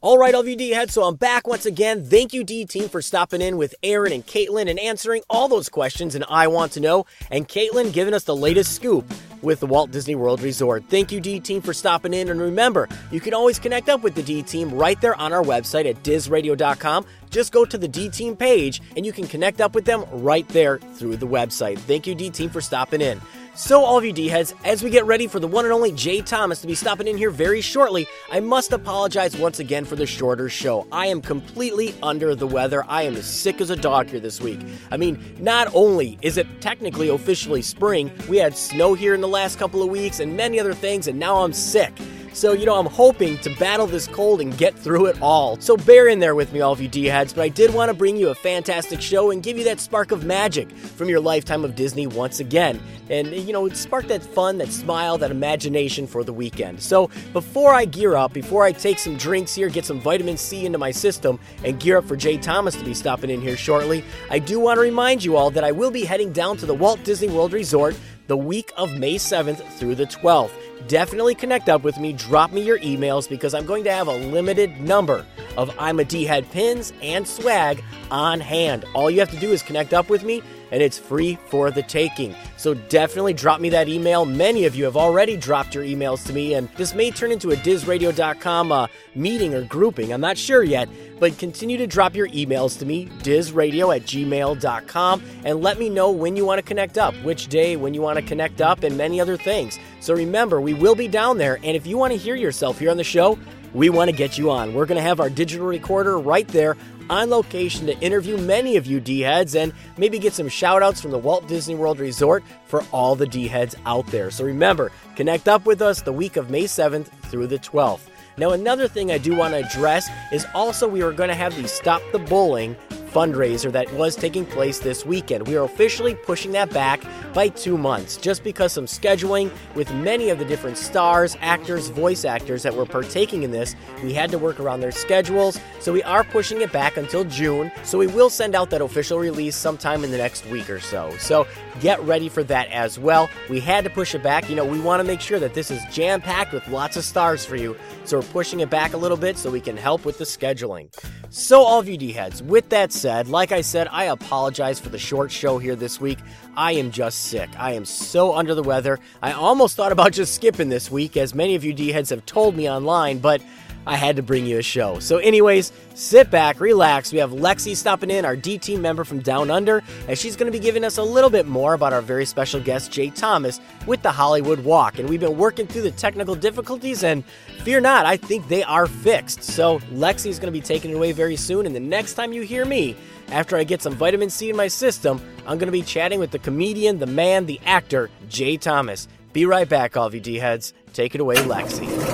[0.00, 2.04] All right, all of you D heads, so I'm back once again.
[2.04, 5.70] Thank you, D team, for stopping in with Erin and Caitlin and answering all those
[5.70, 7.06] questions and I want to know.
[7.30, 9.10] And Caitlin giving us the latest scoop
[9.44, 10.84] with the Walt Disney World Resort.
[10.88, 12.28] Thank you, D team, for stopping in.
[12.30, 15.42] And remember, you can always connect up with the D team right there on our
[15.42, 17.06] website at dizradio.com.
[17.34, 20.46] Just go to the D team page and you can connect up with them right
[20.50, 21.78] there through the website.
[21.78, 23.20] Thank you, D team, for stopping in.
[23.56, 25.90] So, all of you D heads, as we get ready for the one and only
[25.90, 29.96] Jay Thomas to be stopping in here very shortly, I must apologize once again for
[29.96, 30.86] the shorter show.
[30.92, 32.84] I am completely under the weather.
[32.86, 34.60] I am as sick as a dog here this week.
[34.92, 39.26] I mean, not only is it technically officially spring, we had snow here in the
[39.26, 41.92] last couple of weeks and many other things, and now I'm sick.
[42.34, 45.56] So, you know, I'm hoping to battle this cold and get through it all.
[45.60, 47.90] So, bear in there with me, all of you D heads, but I did want
[47.90, 51.20] to bring you a fantastic show and give you that spark of magic from your
[51.20, 52.80] lifetime of Disney once again.
[53.08, 56.82] And, you know, spark that fun, that smile, that imagination for the weekend.
[56.82, 60.66] So, before I gear up, before I take some drinks here, get some vitamin C
[60.66, 64.02] into my system, and gear up for Jay Thomas to be stopping in here shortly,
[64.28, 66.74] I do want to remind you all that I will be heading down to the
[66.74, 70.50] Walt Disney World Resort the week of May 7th through the 12th.
[70.86, 74.16] Definitely connect up with me, drop me your emails because I'm going to have a
[74.16, 75.24] limited number
[75.56, 78.84] of I'm a D head pins and swag on hand.
[78.94, 80.42] All you have to do is connect up with me
[80.74, 82.34] and it's free for the taking.
[82.56, 84.26] So definitely drop me that email.
[84.26, 87.52] Many of you have already dropped your emails to me, and this may turn into
[87.52, 90.12] a DizRadio.com uh, meeting or grouping.
[90.12, 90.88] I'm not sure yet,
[91.20, 96.10] but continue to drop your emails to me, DizRadio at gmail.com, and let me know
[96.10, 98.98] when you want to connect up, which day, when you want to connect up, and
[98.98, 99.78] many other things.
[100.00, 102.90] So remember, we will be down there, and if you want to hear yourself here
[102.90, 103.38] on the show,
[103.74, 104.72] we want to get you on.
[104.72, 106.76] We're going to have our digital recorder right there
[107.10, 111.00] on location to interview many of you D heads and maybe get some shout outs
[111.00, 114.30] from the Walt Disney World Resort for all the D heads out there.
[114.30, 118.08] So remember, connect up with us the week of May 7th through the 12th.
[118.36, 121.54] Now, another thing I do want to address is also we are going to have
[121.54, 122.76] the Stop the Bullying
[123.14, 125.46] fundraiser that was taking place this weekend.
[125.46, 127.00] We are officially pushing that back
[127.32, 132.24] by two months just because some scheduling with many of the different stars, actors, voice
[132.24, 133.76] actors that were partaking in this.
[134.02, 137.70] We had to work around their schedules, so we are pushing it back until June.
[137.84, 141.14] So we will send out that official release sometime in the next week or so.
[141.18, 141.46] So
[141.80, 143.30] get ready for that as well.
[143.48, 144.50] We had to push it back.
[144.50, 147.04] You know, we want to make sure that this is jam packed with lots of
[147.04, 147.76] stars for you.
[148.04, 150.90] So we're pushing it back a little bit so we can help with the scheduling.
[151.30, 154.88] So, all of you D heads, with that said, like I said, I apologize for
[154.88, 156.18] the short show here this week.
[156.56, 157.50] I am just sick.
[157.58, 158.98] I am so under the weather.
[159.22, 162.24] I almost thought about just skipping this week, as many of you D heads have
[162.24, 163.42] told me online, but
[163.86, 164.98] I had to bring you a show.
[164.98, 167.12] So, anyways, sit back, relax.
[167.12, 170.50] We have Lexi stopping in, our D team member from Down Under, and she's going
[170.50, 173.60] to be giving us a little bit more about our very special guest, Jay Thomas,
[173.86, 174.98] with the Hollywood Walk.
[174.98, 177.24] And we've been working through the technical difficulties, and
[177.62, 179.42] fear not, I think they are fixed.
[179.42, 181.66] So, Lexi is going to be taking it away very soon.
[181.66, 182.96] And the next time you hear me,
[183.28, 186.30] after I get some vitamin C in my system, I'm going to be chatting with
[186.30, 189.08] the comedian, the man, the actor, Jay Thomas.
[189.32, 190.72] Be right back, all of you D heads.
[190.92, 192.13] Take it away, Lexi.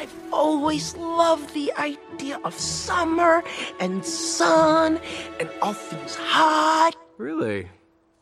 [0.00, 3.44] I've always loved the idea of summer
[3.80, 4.98] and sun
[5.38, 6.92] and all things hot.
[7.18, 7.68] Really?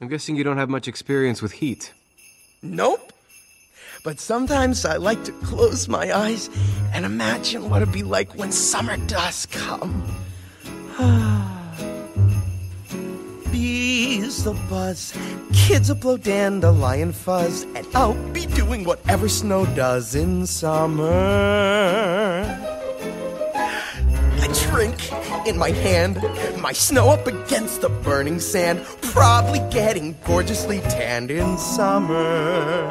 [0.00, 1.92] I'm guessing you don't have much experience with heat.
[2.62, 3.12] Nope.
[4.02, 6.50] But sometimes I like to close my eyes
[6.92, 10.02] and imagine what it'd be like when summer does come.
[14.44, 15.12] Will buzz,
[15.52, 21.10] kids will blow dandelion fuzz, and I'll be doing whatever snow does in summer.
[23.52, 25.12] A drink
[25.46, 26.22] in my hand,
[26.62, 32.86] my snow up against the burning sand, probably getting gorgeously tanned in summer.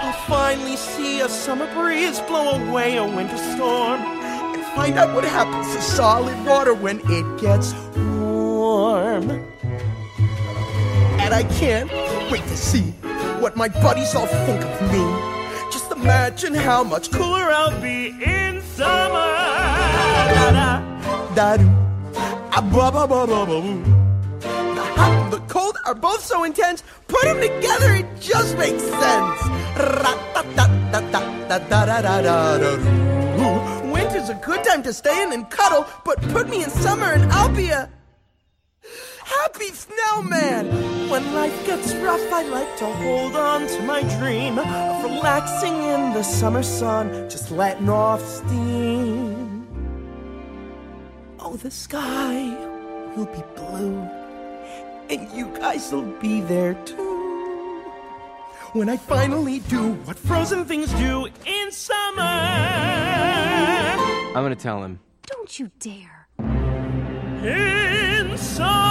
[0.00, 5.24] I'll finally see a summer breeze blow away a winter storm and find out what
[5.24, 9.46] happens to solid water when it gets warm.
[11.30, 11.88] And I can't
[12.28, 12.90] wait to see
[13.38, 15.04] what my buddies all think of me.
[15.70, 19.30] Just imagine how much cooler I'll be in summer.
[20.34, 20.82] Da da
[21.36, 21.68] da do.
[22.16, 22.50] Ah.
[24.50, 26.82] The hot and the cold are both so intense.
[27.06, 29.40] Put them together, it just makes sense.
[30.02, 33.92] Ra da da da da da da da da da da.
[33.92, 37.30] Winter's a good time to stay in and cuddle, but put me in summer and
[37.30, 37.88] I'll be a
[39.30, 40.66] happy snowman.
[41.08, 46.12] When life gets rough, I like to hold on to my dream of relaxing in
[46.12, 49.66] the summer sun, just letting off steam.
[51.38, 52.54] Oh, the sky
[53.16, 53.98] will be blue,
[55.10, 57.10] and you guys will be there too.
[58.72, 62.22] When I finally do what frozen things do in summer.
[64.32, 65.00] I'm gonna tell him.
[65.26, 66.28] Don't you dare.
[67.42, 68.89] In summer.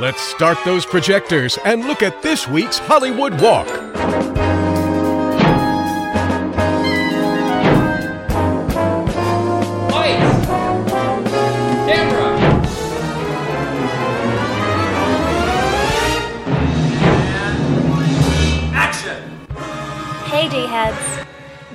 [0.00, 3.87] Let's start those projectors and look at this week's Hollywood Walk.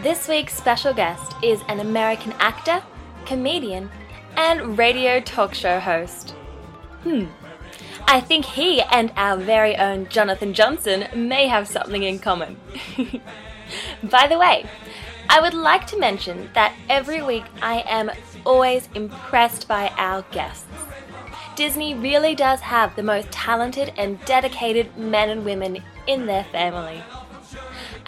[0.04, 2.84] This week's special guest is an American actor,
[3.26, 3.90] comedian,
[4.36, 6.32] and radio talk show host.
[7.04, 7.28] Hmm.
[8.06, 12.58] I think he and our very own Jonathan Johnson may have something in common.
[14.04, 14.66] By the way,
[15.30, 18.12] I would like to mention that every week I am
[18.46, 20.68] always impressed by our guests.
[21.56, 27.02] Disney really does have the most talented and dedicated men and women in their family.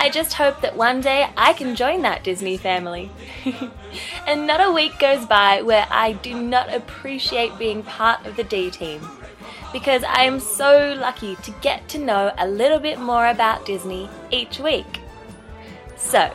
[0.06, 3.10] I just hope that one day I can join that Disney family.
[4.28, 8.44] and not a week goes by where I do not appreciate being part of the
[8.44, 9.02] D team.
[9.74, 14.08] Because I am so lucky to get to know a little bit more about Disney
[14.30, 15.00] each week.
[15.98, 16.32] So,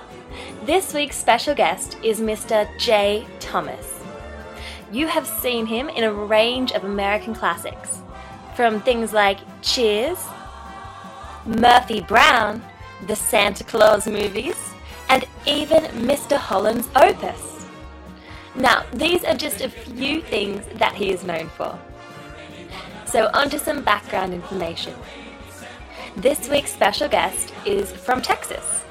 [0.65, 2.67] this week's special guest is Mr.
[2.77, 4.03] Jay Thomas.
[4.91, 8.01] You have seen him in a range of American classics,
[8.57, 10.19] from things like Cheers,
[11.47, 12.65] Murphy Brown,
[13.07, 14.57] the Santa Claus movies,
[15.09, 16.37] and even Mr.
[16.37, 17.67] Holland's Opus.
[18.55, 21.79] Now, these are just a few things that he is known for.
[23.07, 24.95] So, on to some background information.
[26.17, 28.83] This week's special guest is from Texas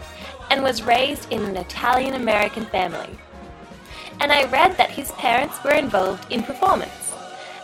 [0.50, 3.18] and was raised in an Italian American family.
[4.20, 7.14] And I read that his parents were involved in performance,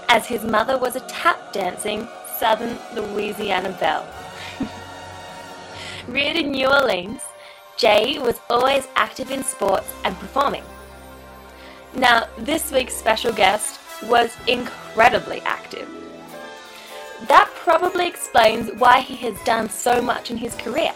[0.08, 4.08] as his mother was a tap dancing Southern Louisiana belle.
[6.08, 7.22] Reared in New Orleans,
[7.78, 10.64] Jay was always active in sports and performing.
[11.96, 15.90] Now, this week's special guest was incredibly active.
[17.28, 20.94] That probably explains why he has done so much in his career.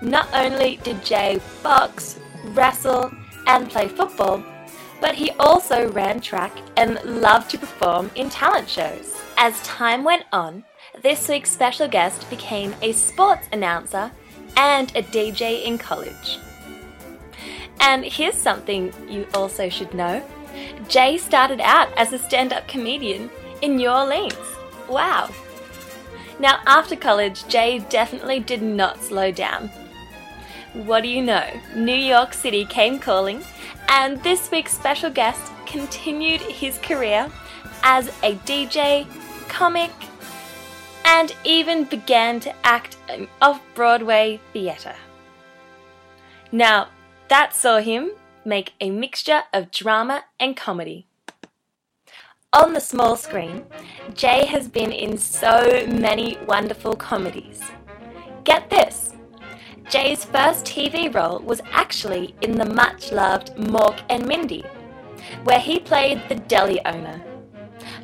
[0.00, 3.10] Not only did Jay box, wrestle,
[3.46, 4.42] and play football,
[5.00, 9.14] but he also ran track and loved to perform in talent shows.
[9.36, 10.64] As time went on,
[11.04, 14.10] this week's special guest became a sports announcer
[14.56, 16.38] and a DJ in college.
[17.78, 20.24] And here's something you also should know
[20.88, 23.28] Jay started out as a stand up comedian
[23.60, 24.34] in New Orleans.
[24.88, 25.30] Wow.
[26.38, 29.68] Now, after college, Jay definitely did not slow down.
[30.72, 31.46] What do you know?
[31.76, 33.44] New York City came calling,
[33.88, 37.30] and this week's special guest continued his career
[37.82, 39.06] as a DJ,
[39.48, 39.90] comic,
[41.04, 44.96] and even began to act in off Broadway theatre.
[46.50, 46.88] Now,
[47.28, 48.10] that saw him
[48.44, 51.06] make a mixture of drama and comedy.
[52.52, 53.64] On the small screen,
[54.14, 57.60] Jay has been in so many wonderful comedies.
[58.44, 59.14] Get this!
[59.90, 64.64] Jay's first TV role was actually in the much loved Mork and Mindy,
[65.42, 67.20] where he played the deli owner.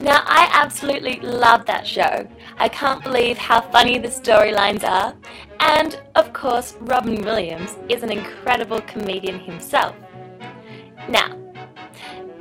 [0.01, 2.26] Now, I absolutely love that show.
[2.57, 5.14] I can't believe how funny the storylines are,
[5.61, 9.94] and of course, Robin Williams is an incredible comedian himself.
[11.07, 11.36] Now,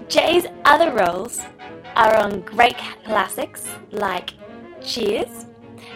[0.07, 1.41] Jay's other roles
[1.97, 4.34] are on great classics like
[4.82, 5.45] Cheers,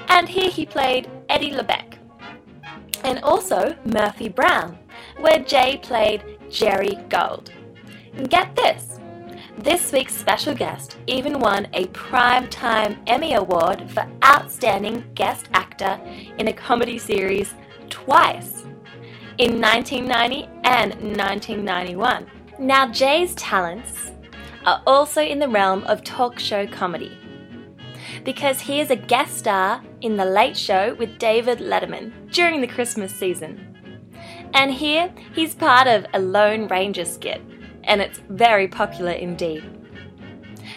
[0.10, 1.98] and here he played Eddie LeBec,
[3.06, 4.78] and also Murphy Brown,
[5.22, 7.54] where Jay played Jerry Gold.
[8.16, 9.00] And get this!
[9.58, 16.02] This week's special guest even won a Primetime Emmy Award for Outstanding Guest Actor
[16.38, 17.54] in a Comedy Series
[17.90, 18.64] twice
[19.38, 22.26] in 1990 and 1991.
[22.60, 24.12] Now, Jay's talents
[24.66, 27.18] are also in the realm of talk show comedy
[28.24, 32.68] because he is a guest star in The Late Show with David Letterman during the
[32.68, 33.70] Christmas season.
[34.54, 37.42] And here he's part of a Lone Ranger skit,
[37.84, 39.64] and it's very popular indeed.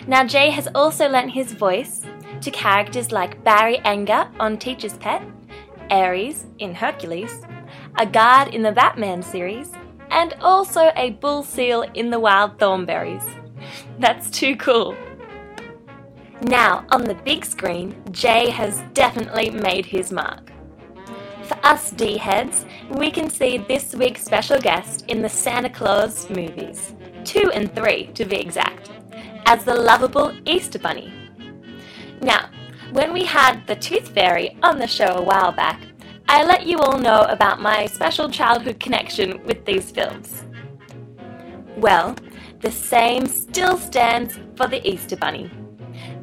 [0.06, 2.02] Now, Jay has also lent his voice
[2.40, 5.22] to characters like Barry Anger on Teacher's Pet,
[5.90, 7.42] Ares in Hercules,
[7.98, 9.72] a guard in the Batman series,
[10.10, 13.24] and also a bull seal in the Wild Thornberrys.
[13.98, 14.96] That's too cool.
[16.42, 20.52] Now, on the big screen, Jay has definitely made his mark.
[21.46, 26.28] For us D heads, we can see this week's special guest in the Santa Claus
[26.28, 26.92] movies,
[27.24, 28.90] 2 and 3 to be exact,
[29.46, 31.12] as the lovable Easter Bunny.
[32.20, 32.50] Now,
[32.90, 35.80] when we had the Tooth Fairy on the show a while back,
[36.26, 40.42] I let you all know about my special childhood connection with these films.
[41.76, 42.16] Well,
[42.60, 45.48] the same still stands for the Easter Bunny.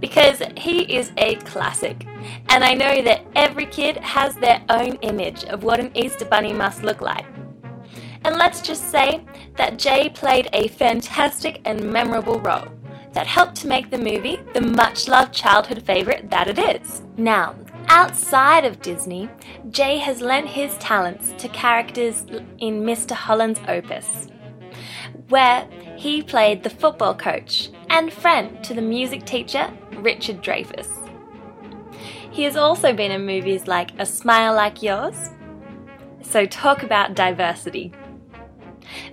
[0.04, 2.06] Because he is a classic,
[2.50, 6.52] and I know that every kid has their own image of what an Easter Bunny
[6.52, 7.26] must look like.
[8.26, 9.24] And let's just say
[9.56, 12.68] that Jay played a fantastic and memorable role
[13.14, 17.02] that helped to make the movie the much loved childhood favourite that it is.
[17.16, 17.56] Now,
[17.88, 19.30] outside of Disney,
[19.70, 22.26] Jay has lent his talents to characters
[22.60, 23.12] in Mr.
[23.12, 24.28] Holland's opus,
[25.30, 30.90] where he played the football coach and friend to the music teacher Richard Dreyfuss.
[32.32, 35.30] He has also been in movies like A Smile Like Yours.
[36.24, 37.94] So, talk about diversity.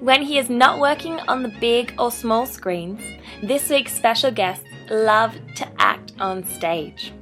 [0.01, 3.03] When he is not working on the big or small screens,
[3.43, 7.13] this week's special guests love to act on stage.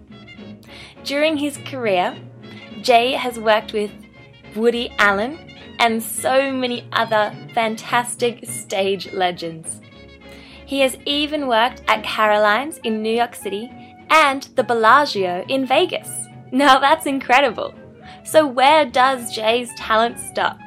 [1.02, 2.16] During his career,
[2.82, 3.90] Jay has worked with
[4.54, 9.80] Woody Allen and so many other fantastic stage legends.
[10.68, 13.72] He has even worked at Caroline's in New York City
[14.10, 16.26] and the Bellagio in Vegas.
[16.52, 17.74] Now that's incredible.
[18.24, 20.58] So, where does Jay's talent stop?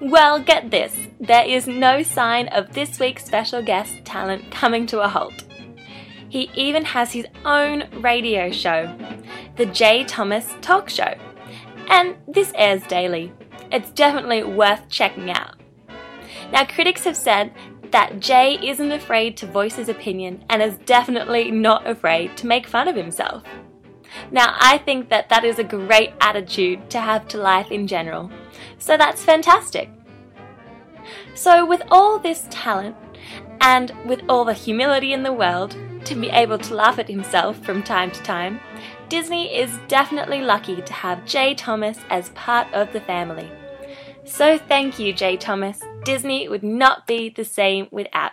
[0.00, 5.00] Well, get this there is no sign of this week's special guest talent coming to
[5.00, 5.44] a halt.
[6.28, 8.94] He even has his own radio show,
[9.56, 11.14] The Jay Thomas Talk Show,
[11.88, 13.32] and this airs daily.
[13.70, 15.60] It's definitely worth checking out.
[16.52, 17.52] Now, critics have said
[17.92, 22.66] that Jay isn't afraid to voice his opinion and is definitely not afraid to make
[22.66, 23.42] fun of himself.
[24.30, 28.30] Now, I think that that is a great attitude to have to life in general.
[28.78, 29.88] So that's fantastic.
[31.34, 32.96] So, with all this talent
[33.60, 37.58] and with all the humility in the world to be able to laugh at himself
[37.64, 38.60] from time to time,
[39.08, 43.50] Disney is definitely lucky to have Jay Thomas as part of the family.
[44.24, 45.80] So, thank you, Jay Thomas.
[46.04, 48.32] Disney would not be the same without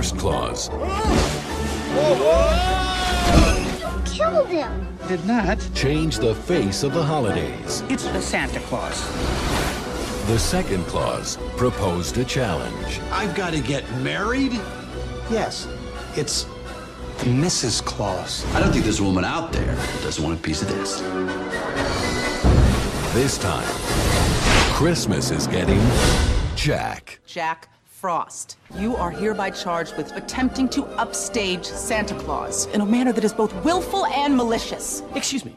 [0.00, 0.70] Claus.
[3.78, 4.88] You killed him.
[5.06, 7.82] Did not change the face of the holidays.
[7.90, 8.98] It's the Santa Claus.
[10.28, 13.00] The second Claus proposed a challenge.
[13.10, 14.52] I've got to get married?
[15.30, 15.68] Yes,
[16.16, 16.46] it's
[17.18, 17.84] Mrs.
[17.84, 18.46] Claus.
[18.54, 21.00] I don't think there's a woman out there that doesn't want a piece of this.
[23.12, 23.68] This time,
[24.74, 25.80] Christmas is getting
[26.56, 27.20] Jack.
[27.26, 27.68] Jack
[28.02, 28.56] Frost.
[28.74, 33.32] You are hereby charged with attempting to upstage Santa Claus in a manner that is
[33.32, 35.04] both willful and malicious.
[35.14, 35.54] Excuse me.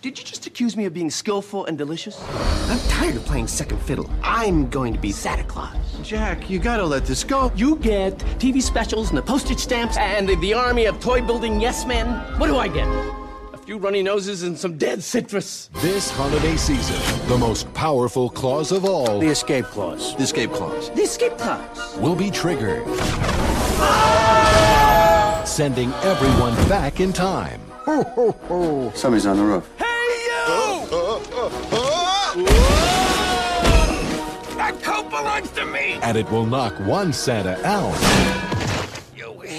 [0.00, 2.24] Did you just accuse me of being skillful and delicious?
[2.68, 4.08] I'm tired of playing second fiddle.
[4.22, 5.74] I'm going to be Santa Claus.
[6.04, 7.50] Jack, you gotta let this go.
[7.56, 11.60] You get TV specials and the postage stamps and the, the army of toy building
[11.60, 12.06] yes men.
[12.38, 12.86] What do I get?
[13.70, 15.70] A few runny noses and some dead citrus.
[15.74, 16.96] This holiday season,
[17.28, 20.16] the most powerful clause of all The escape clause.
[20.16, 20.90] The escape clause.
[20.90, 21.96] The escape clause.
[21.98, 22.84] will be triggered,
[25.46, 27.60] sending everyone back in time.
[27.84, 28.92] Ho, ho, ho.
[28.96, 29.70] Somebody's on the roof.
[29.78, 29.84] Hey
[30.26, 31.20] yo!
[34.56, 36.00] That coat belongs to me.
[36.02, 37.94] And it will knock one Santa out
[38.59, 38.59] You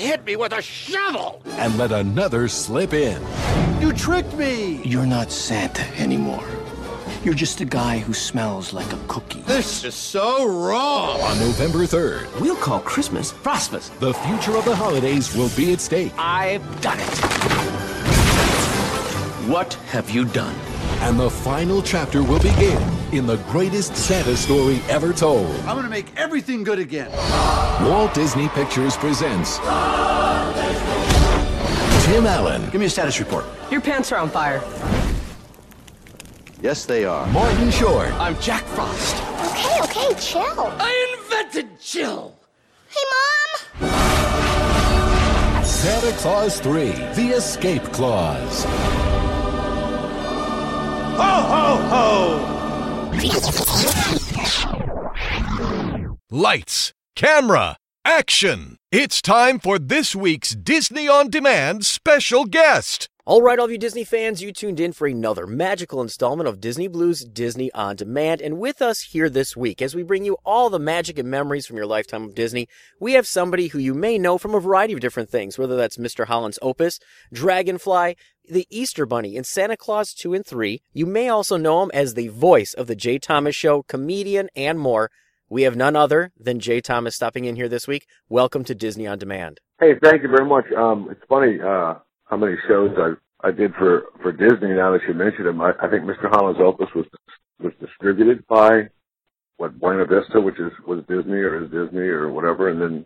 [0.02, 1.42] hit me with a shovel.
[1.60, 3.22] and let another slip in.
[3.80, 4.82] You tricked me.
[4.84, 6.44] You're not Santa anymore.
[7.24, 9.42] You're just a guy who smells like a cookie.
[9.42, 11.22] This is so wrong.
[11.22, 13.92] On November 3rd, We'll call Christmas Frostmas.
[14.00, 16.14] the future of the holidays will be at stake.
[16.18, 17.18] I've done it.
[19.48, 20.56] What have you done?
[21.04, 22.82] And the final chapter will begin
[23.12, 25.50] in the greatest Santa story ever told.
[25.62, 27.12] I'm gonna make everything good again.
[27.90, 29.58] Walt Disney Pictures presents
[32.06, 33.46] Tim Allen, Give me a status report.
[33.72, 34.62] Your pants are on fire.
[36.62, 37.26] Yes, they are.
[37.32, 39.16] Martin Short, I'm Jack Frost.
[39.52, 40.72] Okay, okay, chill.
[40.78, 42.36] I invented chill.
[42.90, 43.04] Hey,
[43.82, 43.90] Mom.
[45.64, 48.68] Santa Claus 3, The Escape Clause.
[51.18, 52.48] Ho, ho.
[56.30, 58.78] Lights, camera, action!
[58.92, 63.08] It's time for this week's Disney On Demand special guest.
[63.24, 66.60] All right, all of you Disney fans, you tuned in for another magical installment of
[66.60, 68.42] Disney Blu's Disney on Demand.
[68.42, 71.68] And with us here this week, as we bring you all the magic and memories
[71.68, 72.68] from your lifetime of Disney,
[73.00, 75.98] we have somebody who you may know from a variety of different things, whether that's
[75.98, 76.26] Mr.
[76.26, 77.00] Holland's Opus,
[77.32, 78.16] Dragonfly,
[78.50, 80.82] the Easter Bunny, and Santa Claus 2 and 3.
[80.92, 84.80] You may also know him as the voice of the Jay Thomas Show, comedian, and
[84.80, 85.12] more.
[85.48, 88.08] We have none other than Jay Thomas stopping in here this week.
[88.30, 89.60] Welcome to Disney on Demand.
[89.80, 90.66] Hey, thank you very much.
[90.72, 91.96] Um, it's funny uh,
[92.32, 94.70] how many shows I I did for for Disney.
[94.74, 96.30] Now that you mentioned him, I, I think Mr.
[96.32, 97.06] Holland's Opus was
[97.60, 98.90] was distributed by
[99.58, 103.06] what Buena Vista, which is was Disney or is Disney or whatever, and then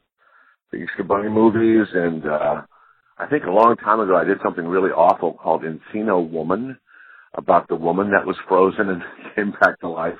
[0.71, 2.61] the Easter Bunny movies, and uh,
[3.17, 6.77] I think a long time ago I did something really awful called Encino Woman
[7.33, 9.01] about the woman that was frozen and
[9.35, 10.19] came back to life.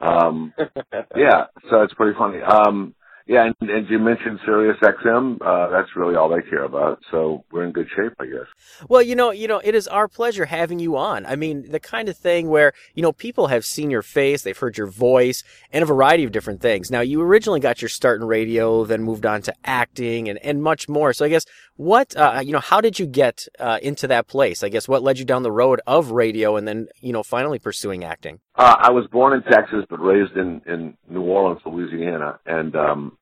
[0.00, 0.52] Um,
[1.16, 2.40] yeah, so it's pretty funny.
[2.42, 2.94] Um,
[3.26, 5.38] yeah, and, you mentioned Sirius XM.
[5.40, 7.00] Uh, that's really all they care about.
[7.10, 8.46] So we're in good shape, I guess.
[8.86, 11.24] Well, you know, you know, it is our pleasure having you on.
[11.24, 14.56] I mean, the kind of thing where, you know, people have seen your face, they've
[14.56, 16.90] heard your voice, and a variety of different things.
[16.90, 20.62] Now, you originally got your start in radio, then moved on to acting and, and
[20.62, 21.14] much more.
[21.14, 21.46] So I guess
[21.76, 24.62] what, uh, you know, how did you get uh, into that place?
[24.62, 27.58] I guess what led you down the road of radio and then, you know, finally
[27.58, 28.40] pursuing acting?
[28.54, 32.38] Uh, I was born in Texas, but raised in, in New Orleans, Louisiana.
[32.46, 33.18] And, um,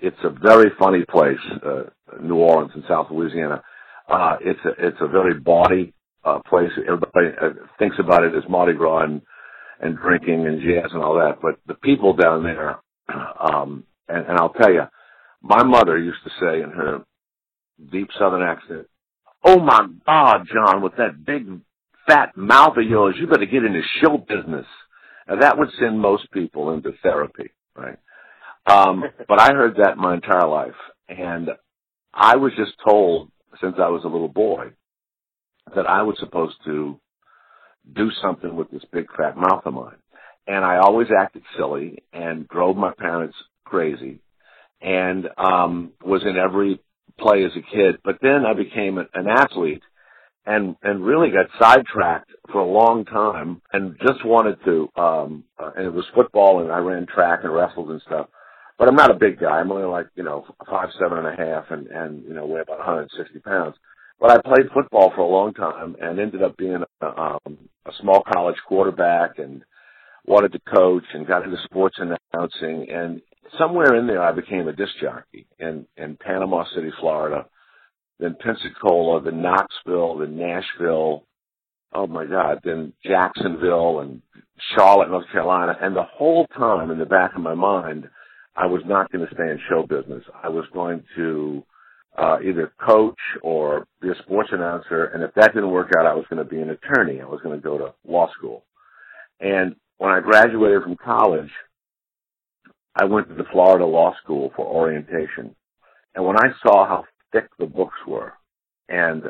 [0.00, 1.84] it's a very funny place, uh,
[2.20, 3.62] New Orleans in South Louisiana.
[4.08, 5.94] Uh, it's a, it's a very bawdy,
[6.24, 6.70] uh, place.
[6.76, 9.22] Everybody uh, thinks about it as Mardi Gras and,
[9.80, 11.38] and drinking and jazz and all that.
[11.40, 12.78] But the people down there,
[13.08, 14.82] um, and, and I'll tell you,
[15.40, 17.04] my mother used to say in her
[17.90, 18.88] deep southern accent,
[19.48, 21.46] Oh my God, John, with that big
[22.08, 24.66] fat mouth of yours, you better get into show business.
[25.28, 27.98] Now that would send most people into therapy, right?
[28.66, 30.74] Um, but I heard that my entire life.
[31.08, 31.50] And
[32.12, 34.72] I was just told since I was a little boy
[35.76, 36.98] that I was supposed to
[37.94, 39.96] do something with this big fat mouth of mine.
[40.48, 44.18] And I always acted silly and drove my parents crazy
[44.80, 46.80] and, um, was in every
[47.18, 47.96] play as a kid.
[48.04, 49.82] But then I became an athlete
[50.44, 55.70] and and really got sidetracked for a long time and just wanted to um uh,
[55.76, 58.28] and it was football and I ran track and wrestled and stuff.
[58.78, 59.58] But I'm not a big guy.
[59.58, 62.60] I'm only like, you know, five, seven and a half and, and, you know, weigh
[62.60, 63.74] about 160 pounds.
[64.20, 67.92] But I played football for a long time and ended up being a, um, a
[68.00, 69.62] small college quarterback and
[70.26, 72.88] wanted to coach and got into sports announcing.
[72.90, 73.22] And
[73.58, 77.46] somewhere in there, I became a disc jockey in in Panama City, Florida,
[78.18, 81.24] then Pensacola, then Knoxville, then Nashville.
[81.92, 82.60] Oh my God!
[82.64, 84.22] Then Jacksonville and
[84.74, 88.08] Charlotte, North Carolina, and the whole time in the back of my mind,
[88.54, 90.24] I was not going to stay in show business.
[90.42, 91.64] I was going to
[92.16, 95.04] uh, either coach or be a sports announcer.
[95.04, 97.20] And if that didn't work out, I was going to be an attorney.
[97.20, 98.64] I was going to go to law school.
[99.40, 101.50] And when I graduated from college,
[102.98, 105.54] I went to the Florida Law School for orientation.
[106.14, 108.32] And when I saw how thick the books were
[108.88, 109.24] and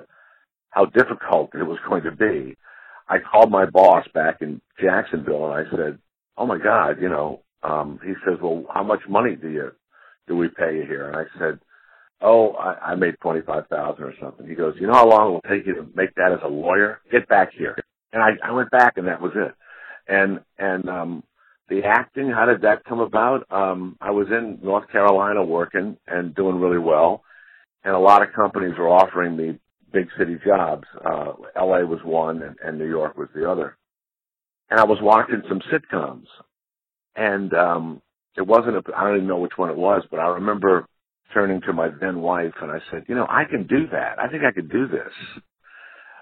[0.70, 2.56] how difficult it was going to be,
[3.08, 5.98] I called my boss back in Jacksonville and I said,
[6.36, 9.72] "Oh my God, you know." Um, he says, "Well, how much money do you
[10.28, 11.58] do we pay you here?" And I said,
[12.20, 15.28] "Oh, I, I made twenty five thousand or something." He goes, "You know how long
[15.28, 17.00] it will take you to make that as a lawyer?
[17.10, 17.76] Get back here."
[18.12, 19.54] And I, I went back, and that was it.
[20.08, 21.24] And and um,
[21.68, 23.50] the acting, how did that come about?
[23.50, 27.22] Um, I was in North Carolina working and doing really well,
[27.84, 29.58] and a lot of companies were offering me
[29.92, 30.84] big city jobs.
[31.04, 33.76] Uh, LA was one and, and New York was the other.
[34.70, 36.26] And I was watching some sitcoms
[37.14, 38.02] and, um,
[38.36, 40.86] it wasn't, a, I don't even know which one it was, but I remember
[41.32, 44.18] turning to my then wife and I said, you know, I can do that.
[44.18, 45.12] I think I could do this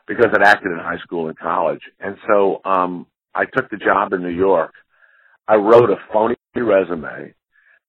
[0.07, 1.82] because I'd acted in high school and college.
[1.99, 4.72] And so, um, I took the job in New York.
[5.47, 7.34] I wrote a phony resume.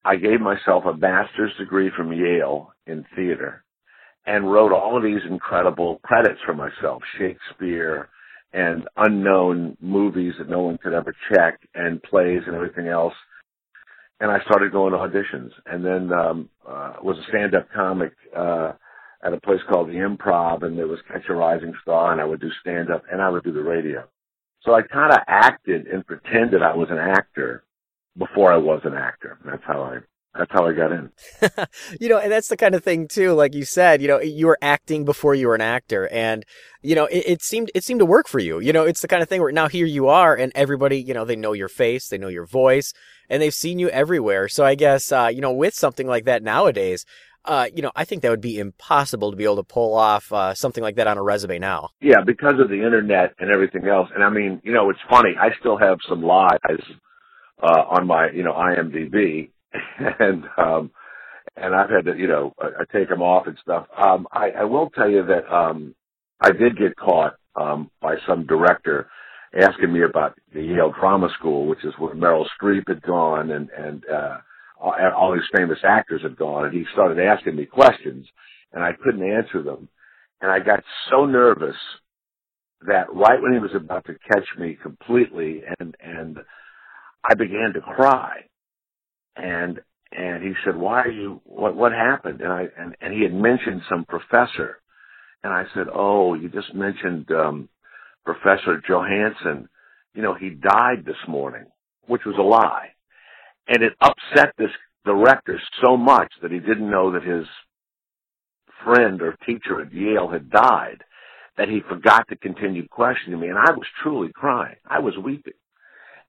[0.04, 3.64] I gave myself a master's degree from Yale in theater
[4.26, 8.10] and wrote all of these incredible credits for myself, Shakespeare
[8.54, 13.14] and unknown movies that no one could ever check and plays and everything else.
[14.20, 18.74] And I started going to auditions and then, um, uh, was a stand-up comic, uh,
[19.24, 22.26] at a place called the Improv and there was Catch a Rising Star and I
[22.26, 24.08] would do stand-up and I would do the radio.
[24.66, 27.64] So I kind of acted and pretended I was an actor
[28.18, 29.38] before I was an actor.
[29.46, 30.00] That's how I
[30.38, 31.12] that's how I got in.
[32.02, 34.48] you know, and that's the kind of thing too, like you said, you know, you
[34.48, 36.46] were acting before you were an actor and,
[36.82, 38.60] you know, it, it, seemed, it seemed to work for you.
[38.60, 41.14] You know, it's the kind of thing where now here you are and everybody, you
[41.14, 42.92] know, they know your face, they know your voice
[43.30, 44.50] and they've seen you everywhere.
[44.50, 47.06] So I guess, uh, you know, with something like that nowadays,
[47.46, 50.32] uh, you know, I think that would be impossible to be able to pull off,
[50.32, 51.90] uh, something like that on a resume now.
[52.02, 54.10] Yeah, because of the internet and everything else.
[54.14, 55.32] And I mean, you know, it's funny.
[55.40, 56.60] I still have some lies,
[57.62, 59.50] uh, on my, you know, IMDb
[60.20, 60.92] and um
[61.58, 63.88] and I've had to you know I, I take them off and stuff.
[63.98, 65.96] Um, I, I will tell you that um,
[66.42, 69.08] I did get caught um, by some director
[69.58, 73.70] asking me about the Yale Drama School, which is where Meryl Streep had gone and
[73.70, 74.38] and uh,
[74.80, 78.28] all, these famous actors had gone, and he started asking me questions,
[78.74, 79.90] and I couldn't answer them,
[80.42, 81.78] and I got so nervous
[82.88, 86.38] that right when he was about to catch me completely, and and
[87.30, 88.42] I began to cry
[89.36, 89.82] and
[90.14, 91.42] and he said, "Why are you?
[91.46, 94.80] What what happened?" And I and and he had mentioned some professor,
[95.44, 97.70] and I said, "Oh, you just mentioned um,
[98.26, 99.70] Professor Johansson.
[100.16, 101.66] You know, he died this morning,"
[102.08, 102.90] which was a lie,
[103.68, 104.72] and it upset this
[105.06, 107.46] director so much that he didn't know that his
[108.84, 111.04] friend or teacher at Yale had died
[111.58, 114.76] that he forgot to continue questioning me, and I was truly crying.
[114.86, 115.54] I was weeping.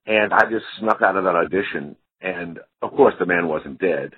[0.07, 4.13] And I just snuck out of that audition and of course, the man wasn't dead,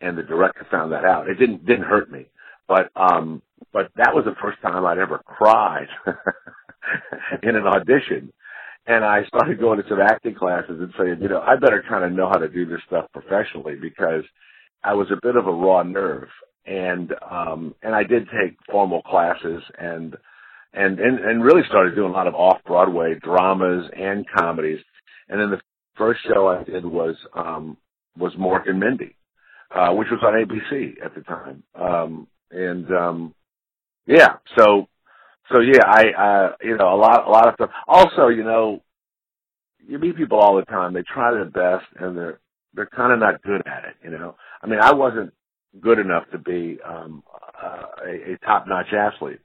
[0.00, 1.28] and the director found that out.
[1.28, 2.26] It didn't didn't hurt me,
[2.66, 3.42] but um,
[3.72, 5.88] but that was the first time I'd ever cried
[7.42, 8.32] in an audition.
[8.88, 12.04] And I started going to some acting classes and saying, you know, I better kind
[12.04, 14.24] of know how to do this stuff professionally because
[14.82, 16.30] I was a bit of a raw nerve.
[16.66, 20.16] And um and I did take formal classes and
[20.74, 24.80] and and, and really started doing a lot of off Broadway dramas and comedies.
[25.28, 25.60] And then the
[25.96, 27.76] first show I did was um
[28.18, 29.16] was Mork and Mindy,
[29.74, 31.62] uh, which was on ABC at the time.
[31.74, 33.34] Um and um
[34.06, 34.88] yeah, so
[35.50, 37.70] so yeah, I uh you know, a lot a lot of stuff.
[37.86, 38.82] Also, you know,
[39.86, 42.40] you meet people all the time, they try their best and they're
[42.74, 44.36] they're kind of not good at it, you know.
[44.62, 45.32] I mean, I wasn't
[45.80, 47.22] good enough to be um
[47.62, 49.40] uh, a, a top-notch athlete.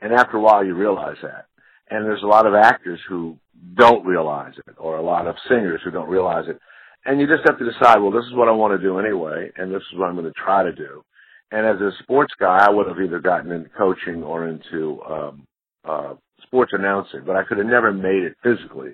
[0.00, 1.46] And after a while you realize that.
[1.90, 3.38] And there's a lot of actors who
[3.74, 6.58] don't realize it, or a lot of singers who don't realize it.
[7.04, 9.50] And you just have to decide, well, this is what I want to do anyway,
[9.56, 11.02] and this is what I'm going to try to do.
[11.50, 15.46] And as a sports guy, I would have either gotten into coaching or into um,
[15.88, 18.92] uh, sports announcing, but I could have never made it physically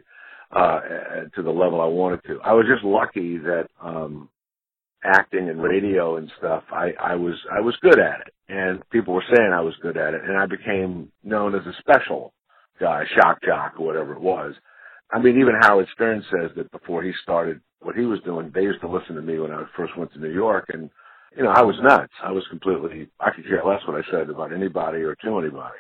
[0.55, 0.81] uh,
[1.35, 2.41] to the level I wanted to.
[2.45, 4.29] I was just lucky that um,
[5.05, 9.15] acting and radio and stuff, I, I was I was good at it, and people
[9.15, 12.33] were saying I was good at it, and I became known as a special
[12.81, 14.55] guy, shock jock or whatever it was.
[15.13, 18.51] I mean, even Howard Stern says that before he started what he was doing.
[18.53, 20.91] They used to listen to me when I first went to New York, and
[21.37, 22.13] you know, I was nuts.
[22.23, 23.09] I was completely.
[23.21, 25.77] I could care less what I said about anybody or to anybody,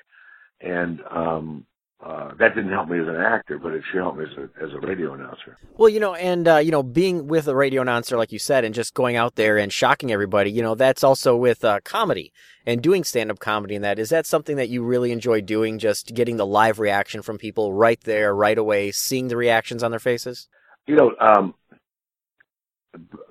[0.60, 1.66] and um,
[2.04, 4.64] uh, that didn't help me as an actor, but it sure helped me as a,
[4.64, 5.56] as a radio announcer.
[5.76, 8.64] Well, you know, and uh, you know, being with a radio announcer, like you said,
[8.64, 12.30] and just going out there and shocking everybody, you know, that's also with uh, comedy
[12.66, 13.74] and doing stand-up comedy.
[13.74, 15.78] And that is that something that you really enjoy doing?
[15.78, 19.90] Just getting the live reaction from people right there, right away, seeing the reactions on
[19.90, 20.48] their faces.
[20.86, 21.54] You know, um,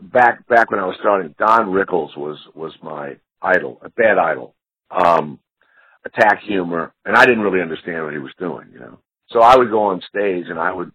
[0.01, 4.55] back back when I was starting, Don Rickles was was my idol, a bad idol.
[4.89, 5.39] Um,
[6.05, 8.99] attack humor, and I didn't really understand what he was doing, you know.
[9.29, 10.91] So I would go on stage and I would,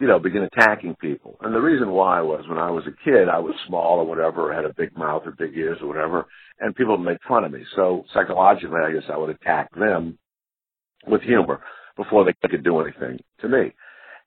[0.00, 1.36] you know, begin attacking people.
[1.42, 4.50] And the reason why was when I was a kid, I was small or whatever,
[4.50, 6.26] or had a big mouth or big ears or whatever,
[6.58, 7.64] and people would make fun of me.
[7.76, 10.18] So psychologically, I guess I would attack them
[11.06, 11.60] with humor
[11.96, 13.74] before they could do anything to me.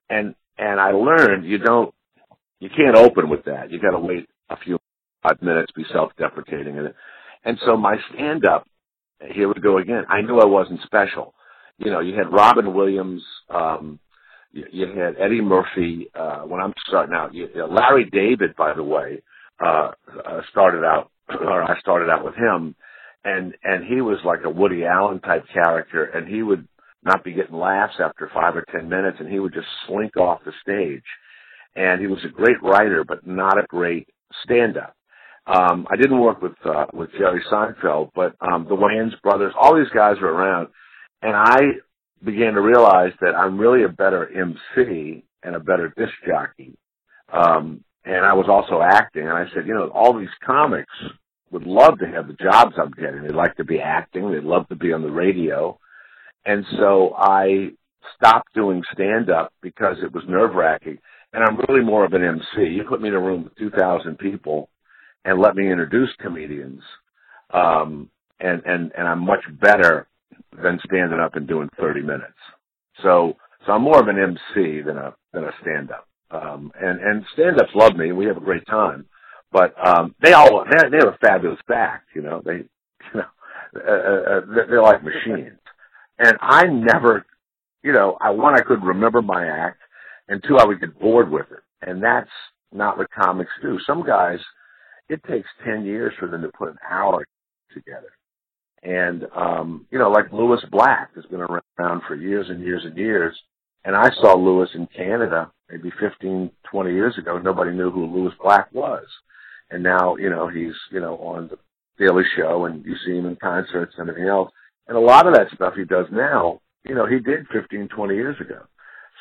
[0.10, 1.94] And and I learned you don't,
[2.60, 3.72] you can't open with that.
[3.72, 4.80] You got to wait a few
[5.22, 6.94] five minutes, be self-deprecating, and
[7.44, 8.66] and so my stand-up
[9.34, 10.04] here we go again.
[10.10, 11.34] I knew I wasn't special.
[11.78, 14.00] You know, you had Robin Williams, um,
[14.52, 16.08] you, you had Eddie Murphy.
[16.16, 19.22] Uh, when I'm starting out, you, uh, Larry David, by the way,
[19.64, 19.92] uh,
[20.26, 22.76] uh, started out, or I started out with him,
[23.24, 26.68] and and he was like a Woody Allen type character, and he would
[27.04, 30.40] not be getting laughs after five or ten minutes, and he would just slink off
[30.46, 31.04] the stage.
[31.76, 34.08] And he was a great writer, but not a great
[34.44, 34.96] stand-up.
[35.48, 39.76] Um, I didn't work with uh, with Jerry Seinfeld, but um, the Wayans brothers, all
[39.76, 40.70] these guys were around,
[41.22, 41.62] and I
[42.24, 46.76] began to realize that I'm really a better MC and a better disc jockey.
[47.32, 50.94] Um, and I was also acting, and I said, you know, all these comics
[51.52, 53.24] would love to have the jobs I'm getting.
[53.24, 54.32] They'd like to be acting.
[54.32, 55.80] They'd love to be on the radio.
[56.46, 57.70] And so I
[58.16, 60.98] stopped doing stand up because it was nerve wracking.
[61.34, 62.70] And I'm really more of an MC.
[62.72, 64.70] You put me in a room with 2,000 people
[65.26, 66.82] and let me introduce comedians.
[67.54, 70.08] Um, and, and, and I'm much better
[70.62, 72.34] than standing up and doing 30 minutes.
[73.04, 73.36] So,
[73.66, 76.08] so I'm more of an MC than a, than a stand up.
[76.32, 78.12] Um, and, and stand ups love me.
[78.12, 79.06] We have a great time,
[79.52, 82.52] but, um, they all, they, they have a fabulous back, you know, they,
[83.14, 83.26] you know,
[83.76, 85.60] uh, uh, uh they're like machines.
[86.20, 87.26] And I never,
[87.84, 89.80] you know, I, one, I could remember my act
[90.28, 91.60] and two, I would get bored with it.
[91.88, 92.30] And that's
[92.72, 93.80] not what comics do.
[93.86, 94.40] Some guys,
[95.10, 97.26] it takes 10 years for them to put an hour
[97.74, 98.12] together.
[98.84, 102.96] And, um, you know, like Lewis Black has been around for years and years and
[102.98, 103.36] years.
[103.84, 107.38] And I saw Lewis in Canada maybe 15, 20 years ago.
[107.38, 109.06] Nobody knew who Lewis Black was.
[109.72, 111.58] And now, you know, he's, you know, on the
[111.98, 114.52] Daily Show and you see him in concerts and everything else.
[114.88, 118.16] And a lot of that stuff he does now, you know, he did 15, 20
[118.16, 118.62] years ago.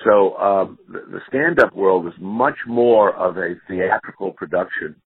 [0.05, 4.97] So um, the, the stand-up world is much more of a theatrical production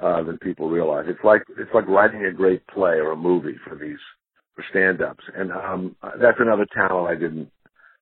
[0.00, 1.06] uh, than people realize.
[1.08, 3.98] It's like it's like writing a great play or a movie for these
[4.54, 7.50] for stand-ups, and um, that's another talent I didn't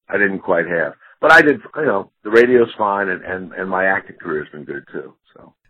[0.08, 0.94] I didn't quite have.
[1.20, 4.64] But I did, you know, the radio's fine, and and and my acting career's been
[4.64, 5.14] good too.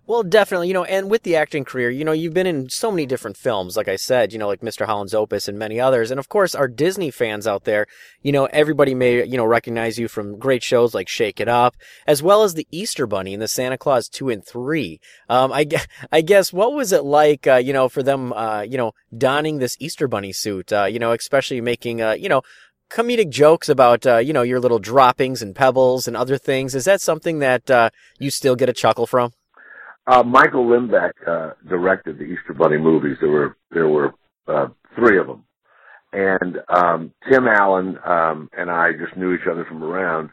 [0.04, 2.90] Well, definitely, you know, and with the acting career, you know, you've been in so
[2.90, 4.84] many different films, like I said, you know, like Mr.
[4.84, 6.10] Holland's Opus and many others.
[6.10, 7.86] And of course, our Disney fans out there,
[8.20, 11.76] you know, everybody may, you know, recognize you from great shows like Shake It Up,
[12.04, 14.98] as well as the Easter Bunny and the Santa Claus 2 and 3.
[15.28, 15.66] Um, I,
[16.10, 19.60] I guess, what was it like, uh, you know, for them, uh, you know, donning
[19.60, 22.42] this Easter Bunny suit, uh, you know, especially making, uh, you know,
[22.90, 26.74] comedic jokes about, uh, you know, your little droppings and pebbles and other things.
[26.74, 29.32] Is that something that, uh, you still get a chuckle from?
[30.06, 33.16] Uh, Michael Lembeck uh, directed the Easter Bunny movies.
[33.20, 34.12] There were there were
[34.48, 35.44] uh, three of them,
[36.12, 40.30] and um, Tim Allen um, and I just knew each other from around.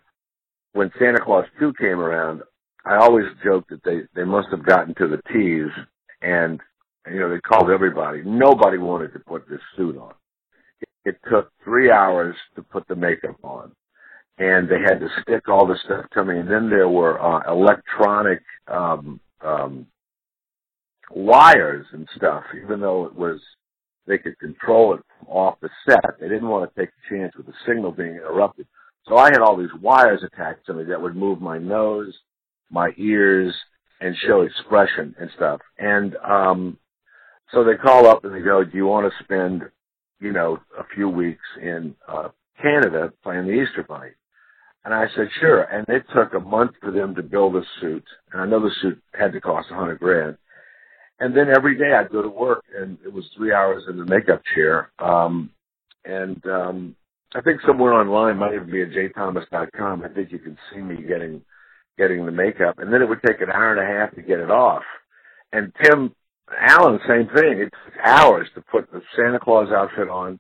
[0.74, 2.42] When Santa Claus Two came around,
[2.84, 5.72] I always joked that they they must have gotten to the tease,
[6.22, 6.60] and
[7.08, 8.24] you know they called everybody.
[8.24, 10.14] Nobody wanted to put this suit on.
[10.82, 13.72] It, it took three hours to put the makeup on,
[14.40, 16.40] and they had to stick all the stuff to me.
[16.40, 18.42] And then there were uh, electronic.
[18.68, 19.88] Um, um,
[21.12, 23.40] wires and stuff, even though it was
[24.08, 26.20] they could control it off the set.
[26.20, 28.68] They didn't want to take a chance with the signal being interrupted.
[29.08, 32.14] So I had all these wires attached to me that would move my nose,
[32.72, 33.54] my ears,
[34.02, 35.62] and show expression and stuff.
[35.78, 36.78] And um
[37.52, 39.64] so they call up and they go, "Do you want to spend,
[40.20, 42.30] you know, a few weeks in uh
[42.62, 44.12] Canada playing the Easter Bunny?"
[44.90, 45.62] And I said, sure.
[45.62, 48.04] And it took a month for them to build a suit.
[48.34, 50.36] And I know the suit had to cost a hundred grand.
[51.20, 54.06] And then every day I'd go to work and it was three hours in the
[54.06, 54.92] makeup chair.
[54.98, 55.52] Um,
[56.06, 56.96] and, um,
[57.36, 60.02] I think somewhere online might even be at jaythomas.com.
[60.04, 61.44] I think you can see me getting,
[62.00, 64.40] getting the makeup, and then it would take an hour and a half to get
[64.40, 64.82] it off.
[65.54, 66.16] And Tim
[66.52, 67.60] Allen, same thing.
[67.60, 70.40] It took hours to put the Santa Claus outfit on,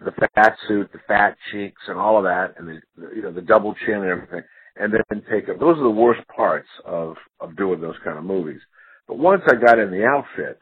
[0.00, 2.80] the fat suit, the fat cheeks, and all of that, and the
[3.14, 4.42] you know the double chin and everything,
[4.76, 5.58] and then take it.
[5.58, 8.60] Those are the worst parts of of doing those kind of movies.
[9.06, 10.60] But once I got in the outfit,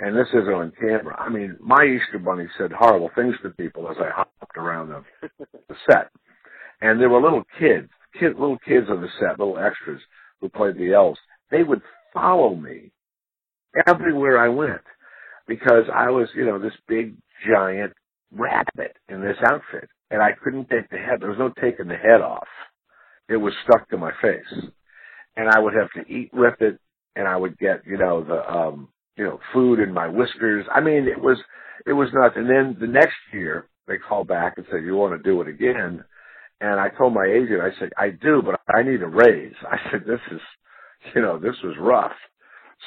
[0.00, 1.16] and this is on camera.
[1.18, 5.28] I mean, my Easter Bunny said horrible things to people as I hopped around the,
[5.68, 6.10] the set,
[6.80, 10.00] and there were little kids, kid, little kids on the set, little extras
[10.40, 11.18] who played the elves.
[11.50, 11.82] They would
[12.12, 12.92] follow me
[13.86, 14.82] everywhere I went
[15.46, 17.16] because I was, you know, this big
[17.46, 17.92] giant
[18.34, 21.20] rabbit in this outfit, and I couldn't take the head.
[21.20, 22.48] There was no taking the head off.
[23.28, 24.70] It was stuck to my face,
[25.36, 26.78] and I would have to eat with it,
[27.16, 28.88] and I would get, you know, the um
[29.18, 30.64] you know, food in my whiskers.
[30.72, 31.38] I mean, it was
[31.86, 32.36] it was nuts.
[32.36, 35.48] And then the next year they called back and said, "You want to do it
[35.48, 36.04] again?"
[36.60, 39.78] And I told my agent, I said, "I do, but I need a raise." I
[39.90, 40.40] said, "This is,
[41.14, 42.16] you know, this was rough."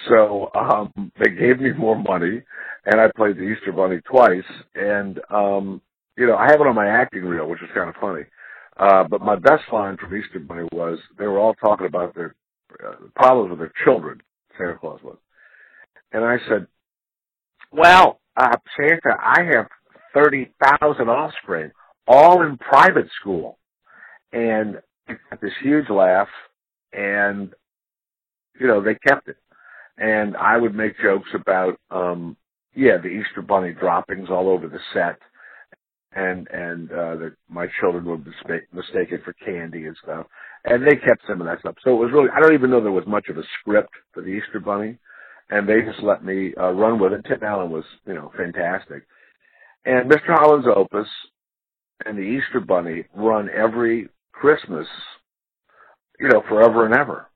[0.09, 2.41] So um they gave me more money,
[2.85, 4.43] and I played the Easter Bunny twice.
[4.75, 5.81] And um,
[6.17, 8.23] you know, I have it on my acting reel, which is kind of funny.
[8.77, 12.35] Uh, but my best line from Easter Bunny was they were all talking about their
[12.85, 14.21] uh, problems with their children.
[14.57, 15.17] Santa Claus was.
[16.13, 16.67] And I said,
[17.71, 19.67] well, uh, Santa, I have
[20.13, 21.71] 30,000 offspring,
[22.07, 23.57] all in private school.
[24.33, 24.77] And
[25.07, 26.27] it got this huge laugh
[26.93, 27.53] and,
[28.59, 29.37] you know, they kept it.
[30.01, 32.35] And I would make jokes about, um,
[32.73, 35.19] yeah, the Easter bunny droppings all over the set
[36.13, 40.25] and, and, uh, that my children would mistake, mistake it for candy and stuff.
[40.65, 41.75] And they kept some of that stuff.
[41.83, 44.21] So it was really, I don't even know there was much of a script for
[44.21, 44.97] the Easter bunny
[45.51, 47.25] and they just let me uh, run with it.
[47.27, 49.03] Tim Allen was, you know, fantastic.
[49.85, 50.29] And Mr.
[50.29, 51.07] Holland's Opus
[52.05, 54.87] and the Easter Bunny run every Christmas,
[56.19, 57.27] you know, forever and ever.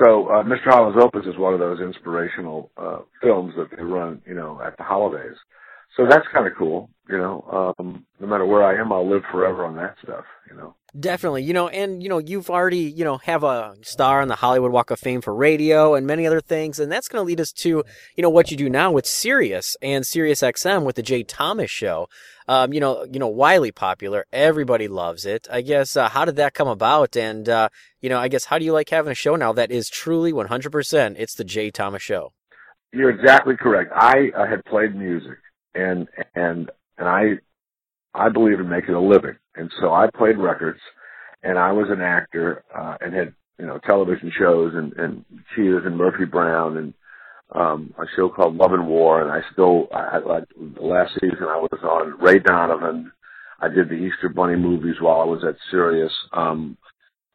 [0.00, 0.64] So uh, Mr.
[0.66, 4.76] Holland's Opus is one of those inspirational uh, films that they run, you know, at
[4.78, 5.36] the holidays.
[5.96, 7.74] So that's kind of cool, you know.
[7.78, 10.74] Um, no matter where I am, I'll live forever on that stuff, you know.
[10.98, 14.36] Definitely, you know, and you know, you've already, you know, have a star on the
[14.36, 17.40] Hollywood Walk of Fame for radio and many other things, and that's going to lead
[17.40, 17.84] us to,
[18.16, 21.70] you know, what you do now with Sirius and Sirius XM with the Jay Thomas
[21.70, 22.08] Show.
[22.48, 25.46] Um, you know, you know, widely popular, everybody loves it.
[25.50, 27.16] I guess uh, how did that come about?
[27.16, 27.68] And uh,
[28.00, 30.32] you know, I guess how do you like having a show now that is truly
[30.32, 31.16] 100%?
[31.18, 32.32] It's the Jay Thomas Show.
[32.92, 33.92] You're exactly correct.
[33.94, 35.38] I uh, had played music,
[35.74, 37.38] and and and I
[38.14, 39.36] I believe in making a living.
[39.56, 40.80] And so I played records
[41.42, 45.24] and I was an actor, uh, and had, you know, television shows and, and
[45.54, 46.94] Cheers and Murphy Brown and,
[47.52, 49.20] um, a show called Love and War.
[49.20, 53.12] And I still, I, the last season I was on Ray Donovan.
[53.60, 56.12] I did the Easter Bunny movies while I was at Sirius.
[56.32, 56.76] Um,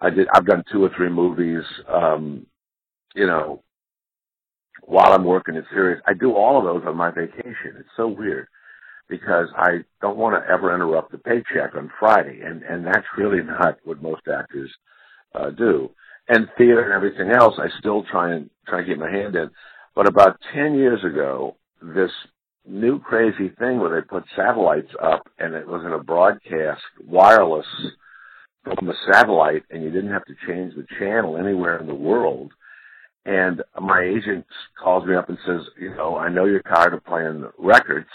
[0.01, 2.45] I did, I've done two or three movies, um,
[3.15, 3.63] you know,
[4.89, 6.01] while I'm working at Sirius.
[6.07, 7.77] I do all of those on my vacation.
[7.77, 8.47] It's so weird
[9.07, 13.43] because I don't want to ever interrupt the paycheck on Friday, and and that's really
[13.43, 14.71] not what most actors
[15.35, 15.91] uh, do.
[16.27, 19.49] And theater and everything else, I still try and try and get my hand in.
[19.95, 22.11] But about ten years ago, this
[22.67, 27.65] new crazy thing where they put satellites up, and it was in a broadcast wireless
[28.63, 32.51] from a satellite, and you didn't have to change the channel anywhere in the world.
[33.29, 34.47] And my agent
[34.83, 38.09] calls me up and says, you know, I know you're tired of playing records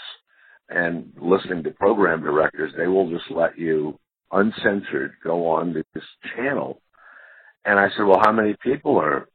[0.67, 3.97] and listening to program directors, they will just let you
[4.33, 6.03] uncensored go on this
[6.35, 6.81] channel.
[7.63, 9.29] And I said, well, how many people are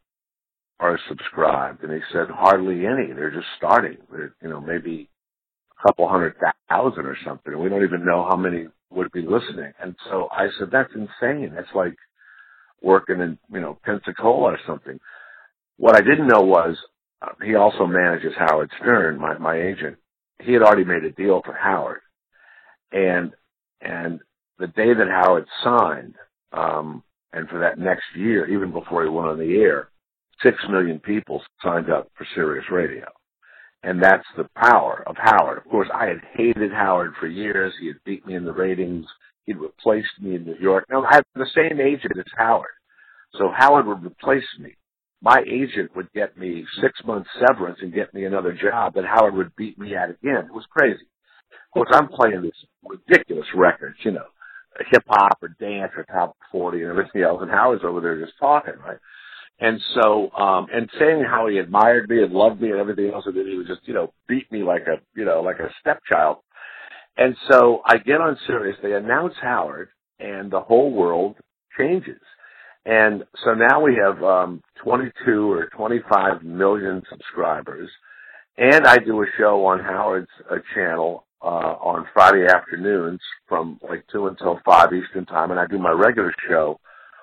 [0.80, 1.82] are subscribed?
[1.82, 3.14] And he said, hardly any.
[3.14, 3.96] They're just starting.
[4.12, 5.08] They're, you know, maybe
[5.78, 6.34] a couple hundred
[6.68, 7.58] thousand or something.
[7.58, 9.72] We don't even know how many would be listening.
[9.80, 11.52] And so I said, that's insane.
[11.54, 11.96] That's like
[12.82, 15.00] working in, you know, Pensacola or something.
[15.80, 16.76] What I didn't know was
[17.22, 19.96] uh, he also manages Howard Stern, my, my agent
[20.42, 22.00] he had already made a deal for Howard,
[22.92, 23.32] and
[23.80, 24.20] and
[24.58, 26.14] the day that Howard signed,
[26.52, 27.02] um,
[27.32, 29.88] and for that next year, even before he went on the air,
[30.42, 33.06] six million people signed up for Sirius Radio,
[33.82, 35.58] and that's the power of Howard.
[35.58, 37.72] Of course, I had hated Howard for years.
[37.80, 39.06] He had beat me in the ratings.
[39.46, 40.84] He'd replaced me in New York.
[40.90, 42.68] Now I had the same agent as Howard,
[43.38, 44.76] so Howard would replace me
[45.22, 49.34] my agent would get me six months severance and get me another job that Howard
[49.34, 50.46] would beat me at it again.
[50.46, 51.04] It was crazy.
[51.52, 52.52] Of course, I'm playing these
[52.84, 54.24] ridiculous records, you know,
[54.90, 57.40] hip hop or dance or top 40 and everything else.
[57.42, 58.98] And Howard's over there just talking, right?
[59.60, 63.24] And so, um, and saying how he admired me and loved me and everything else,
[63.26, 65.68] and then he would just, you know, beat me like a, you know, like a
[65.80, 66.38] stepchild.
[67.18, 71.36] And so I get on Sirius, they announce Howard, and the whole world
[71.76, 72.20] changes
[72.86, 77.90] And so now we have um, 22 or 25 million subscribers.
[78.56, 81.46] And I do a show on Howard's uh, channel uh,
[81.80, 85.50] on Friday afternoons from like 2 until 5 Eastern Time.
[85.50, 86.80] And I do my regular show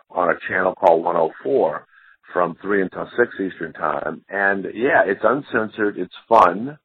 [0.09, 1.85] on a channel called 104
[2.33, 4.23] from 3 until 6 Eastern Time.
[4.29, 5.97] And yeah, it's uncensored.
[5.97, 6.77] It's fun.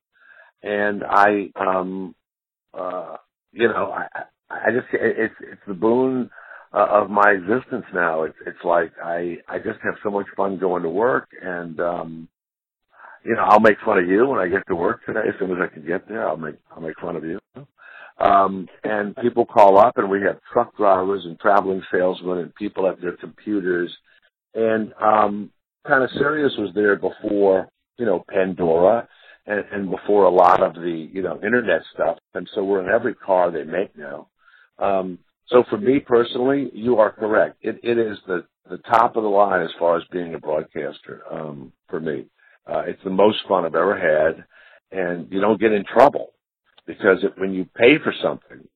[0.62, 2.14] And I, um,
[2.72, 3.16] uh,
[3.52, 6.30] you know, I, I just, it's, it's the boon
[6.74, 8.22] uh, of my existence now.
[8.22, 12.28] It's, it's like I, I just have so much fun going to work and, um,
[13.24, 15.20] you know, I'll make fun of you when I get to work today.
[15.28, 17.38] As soon as I can get there, I'll make, I'll make fun of you.
[18.18, 22.88] Um, and people call up and we have truck drivers and traveling salesmen and people
[22.88, 23.96] at their computers.
[24.54, 25.50] And, um,
[25.86, 27.68] kind of Sirius was there before,
[27.98, 29.08] you know, Pandora
[29.46, 32.18] and, and before a lot of the, you know, internet stuff.
[32.34, 34.28] And so we're in every car they make now.
[34.78, 35.18] Um,
[35.52, 37.58] so for me personally, you are correct.
[37.62, 41.22] It, it is the, the top of the line as far as being a broadcaster,
[41.30, 42.26] um, for me.
[42.66, 44.44] Uh, it's the most fun I've ever had
[44.92, 46.32] and you don't get in trouble
[46.86, 48.68] because if, when you pay for something,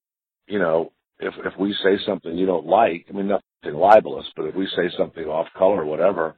[0.48, 4.46] you know, if, if we say something you don't like, I mean, nothing libelous, but
[4.46, 6.36] if we say something off color or whatever,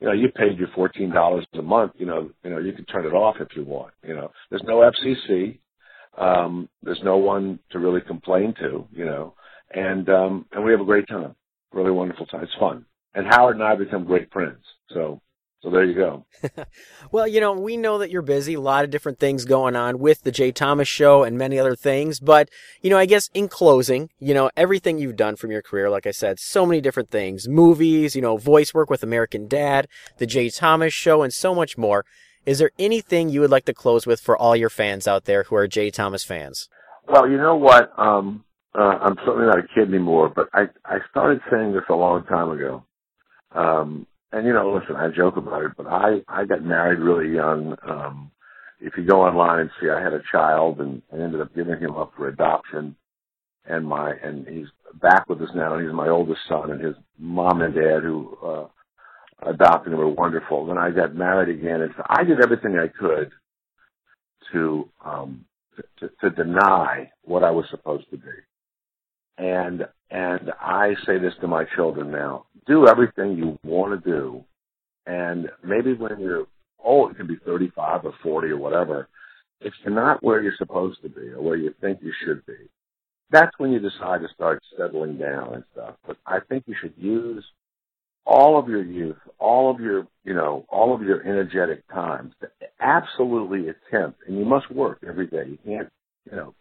[0.00, 1.92] you know, you paid your fourteen dollars a month.
[1.98, 3.94] You know, you know, you can turn it off if you want.
[4.06, 5.58] You know, there's no FCC.
[6.18, 8.86] Um, there's no one to really complain to.
[8.92, 9.34] You know,
[9.70, 11.34] and um, and we have a great time.
[11.72, 12.42] Really wonderful time.
[12.42, 12.84] It's fun.
[13.14, 14.62] And Howard and I become great friends.
[14.92, 15.20] So
[15.62, 16.24] so there you go.
[17.12, 19.98] well, you know, we know that you're busy, a lot of different things going on
[19.98, 22.18] with the Jay Thomas show and many other things.
[22.18, 22.48] But,
[22.80, 26.06] you know, I guess in closing, you know, everything you've done from your career, like
[26.06, 29.86] I said, so many different things, movies, you know, voice work with American Dad,
[30.16, 32.06] the Jay Thomas show, and so much more.
[32.46, 35.42] Is there anything you would like to close with for all your fans out there
[35.42, 36.70] who are Jay Thomas fans?
[37.06, 37.92] Well, you know what?
[37.98, 38.44] Um,
[38.78, 42.24] uh, I'm certainly not a kid anymore, but I, I started saying this a long
[42.24, 42.84] time ago.
[43.52, 47.34] Um, and you know, listen, I joke about it, but I I got married really
[47.34, 47.76] young.
[47.88, 48.30] Um,
[48.80, 51.78] if you go online and see, I had a child and I ended up giving
[51.80, 52.96] him up for adoption,
[53.66, 54.68] and my and he's
[55.00, 58.66] back with us now, he's my oldest son, and his mom and dad who uh,
[59.50, 60.66] adopted him were wonderful.
[60.66, 63.32] Then I got married again, and so I did everything I could
[64.52, 65.44] to um
[65.98, 68.28] to, to deny what I was supposed to be.
[69.40, 74.44] And and I say this to my children now: do everything you want to do,
[75.06, 76.46] and maybe when you're
[76.84, 79.08] oh, it can be 35 or 40 or whatever.
[79.60, 82.68] If you're not where you're supposed to be or where you think you should be,
[83.30, 85.94] that's when you decide to start settling down and stuff.
[86.06, 87.44] But I think you should use
[88.26, 92.48] all of your youth, all of your, you know, all of your energetic times to
[92.80, 95.44] absolutely attempt, and you must work every day.
[95.46, 95.88] You can't,
[96.30, 96.54] you know,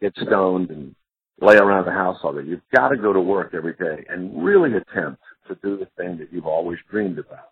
[0.00, 0.94] get stoned and
[1.40, 2.46] lay around the house all day.
[2.46, 6.18] You've got to go to work every day and really attempt to do the thing
[6.18, 7.50] that you've always dreamed about.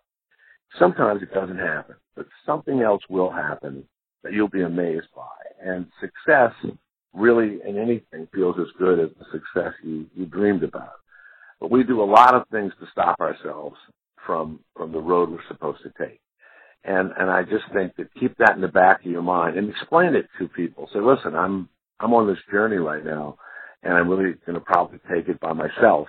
[0.77, 3.83] Sometimes it doesn't happen, but something else will happen
[4.23, 5.23] that you'll be amazed by.
[5.61, 6.53] And success
[7.13, 10.93] really in anything feels as good as the success you, you dreamed about.
[11.59, 13.75] But we do a lot of things to stop ourselves
[14.25, 16.21] from, from the road we're supposed to take.
[16.83, 19.69] And, and I just think that keep that in the back of your mind and
[19.69, 20.87] explain it to people.
[20.93, 21.67] Say, listen, I'm,
[21.99, 23.37] I'm on this journey right now
[23.83, 26.07] and I'm really going to probably take it by myself.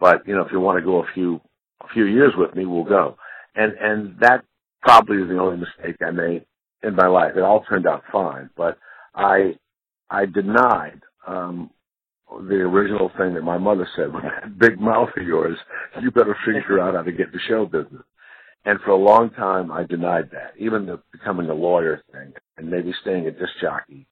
[0.00, 1.40] But you know, if you want to go a few
[1.82, 3.16] a few years with me, we'll go.
[3.54, 4.44] And and that
[4.82, 6.44] probably is the only mistake I made
[6.82, 7.32] in my life.
[7.36, 8.78] It all turned out fine, but
[9.14, 9.56] I
[10.10, 11.70] I denied um
[12.28, 15.56] the original thing that my mother said, with that big mouth of yours,
[16.02, 18.02] you better figure out how to get into show business.
[18.64, 22.68] And for a long time, I denied that, even the becoming a lawyer thing, and
[22.68, 24.06] maybe staying a disc jockey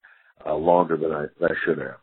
[0.46, 1.96] uh, longer than I, than I should have.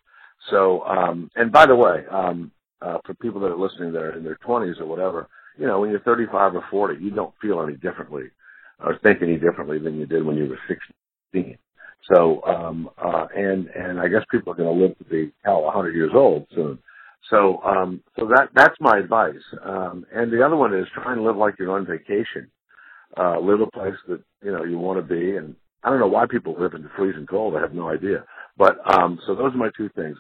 [0.50, 2.52] So, um, and by the way, um,
[2.82, 5.28] uh, for people that are listening that are in their 20s or whatever,
[5.58, 8.24] you know, when you're 35 or 40, you don't feel any differently
[8.84, 11.58] or think any differently than you did when you were 16.
[12.12, 15.64] So, um, uh, and, and I guess people are going to live to be, hell,
[15.64, 16.80] 100 years old soon.
[17.30, 19.36] So, um, so that, that's my advice.
[19.64, 22.50] Um, and the other one is try and live like you're on vacation.
[23.18, 25.36] Uh, live a place that, you know, you want to be.
[25.38, 27.56] And I don't know why people live in the freezing cold.
[27.56, 28.24] I have no idea.
[28.58, 30.18] But, um, so those are my two things.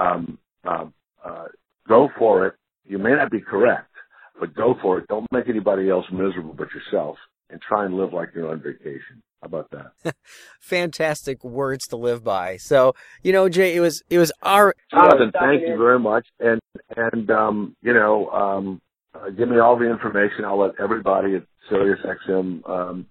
[0.00, 0.86] Um, uh,
[1.24, 1.44] uh,
[1.88, 2.54] go for it.
[2.86, 3.90] You may not be correct,
[4.38, 5.08] but go for it.
[5.08, 7.16] Don't make anybody else miserable but yourself
[7.50, 9.22] and try and live like you're on vacation.
[9.42, 10.14] How about that?
[10.60, 12.56] Fantastic words to live by.
[12.58, 14.74] So, you know, Jay, it was, it was our.
[14.90, 16.26] Jonathan, thank you very much.
[16.38, 16.60] And,
[16.96, 18.80] and, um, you know, um,
[19.14, 20.44] uh, give me all the information.
[20.44, 23.06] I'll let everybody at Sirius XM, um,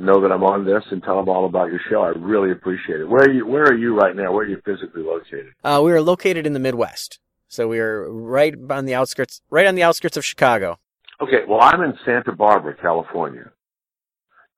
[0.00, 2.02] know that I'm on this and tell them all about your show.
[2.02, 3.08] I really appreciate it.
[3.08, 4.32] Where are you, where are you right now?
[4.32, 5.52] Where are you physically located?
[5.64, 7.18] Uh, we are located in the Midwest.
[7.48, 10.78] So we are right on the outskirts, right on the outskirts of Chicago.
[11.20, 13.50] Okay, well, I'm in Santa Barbara, California.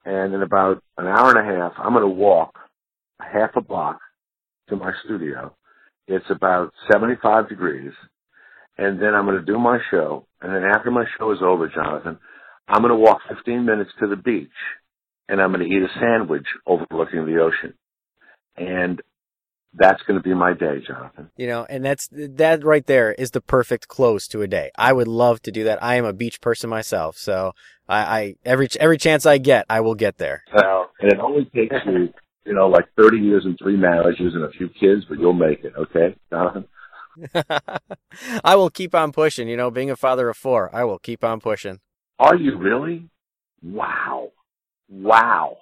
[0.05, 2.55] And in about an hour and a half, I'm going to walk
[3.21, 3.99] half a block
[4.69, 5.55] to my studio.
[6.07, 7.93] It's about 75 degrees.
[8.79, 10.27] And then I'm going to do my show.
[10.41, 12.19] And then after my show is over, Jonathan,
[12.69, 14.49] I'm going to walk 15 minutes to the beach
[15.29, 17.75] and I'm going to eat a sandwich overlooking the ocean.
[18.57, 19.01] And
[19.75, 21.31] that's going to be my day, Jonathan.
[21.37, 24.71] You know, and that's that right there is the perfect close to a day.
[24.77, 25.83] I would love to do that.
[25.83, 27.53] I am a beach person myself, so
[27.89, 30.43] I, I every every chance I get, I will get there.
[30.55, 32.13] Well, and it only takes you,
[32.45, 35.63] you know, like 30 years and three marriages and a few kids, but you'll make
[35.65, 36.65] it, okay, Jonathan?
[38.45, 39.49] I will keep on pushing.
[39.49, 41.81] You know, being a father of four, I will keep on pushing.
[42.19, 43.09] Are you really?
[43.63, 44.31] Wow.
[44.89, 45.59] Wow.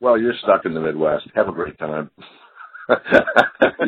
[0.00, 1.26] Well, you're stuck in the Midwest.
[1.34, 2.10] Have a great time.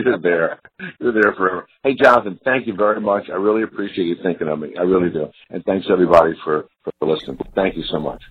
[0.04, 0.60] you're there.
[1.00, 1.66] You're there forever.
[1.82, 3.24] Hey, Jonathan, thank you very much.
[3.30, 4.74] I really appreciate you thinking of me.
[4.78, 5.28] I really do.
[5.50, 7.38] And thanks everybody for, for listening.
[7.54, 8.22] Thank you so much.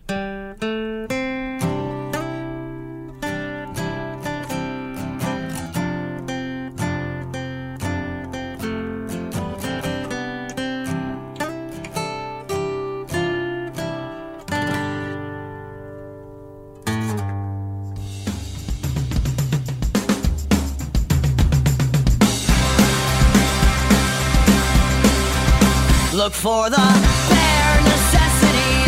[27.30, 28.81] Bare necessities,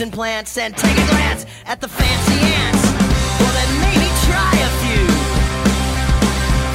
[0.00, 2.84] and plants and take a glance at the fancy ants,
[3.40, 5.04] well then maybe try a few.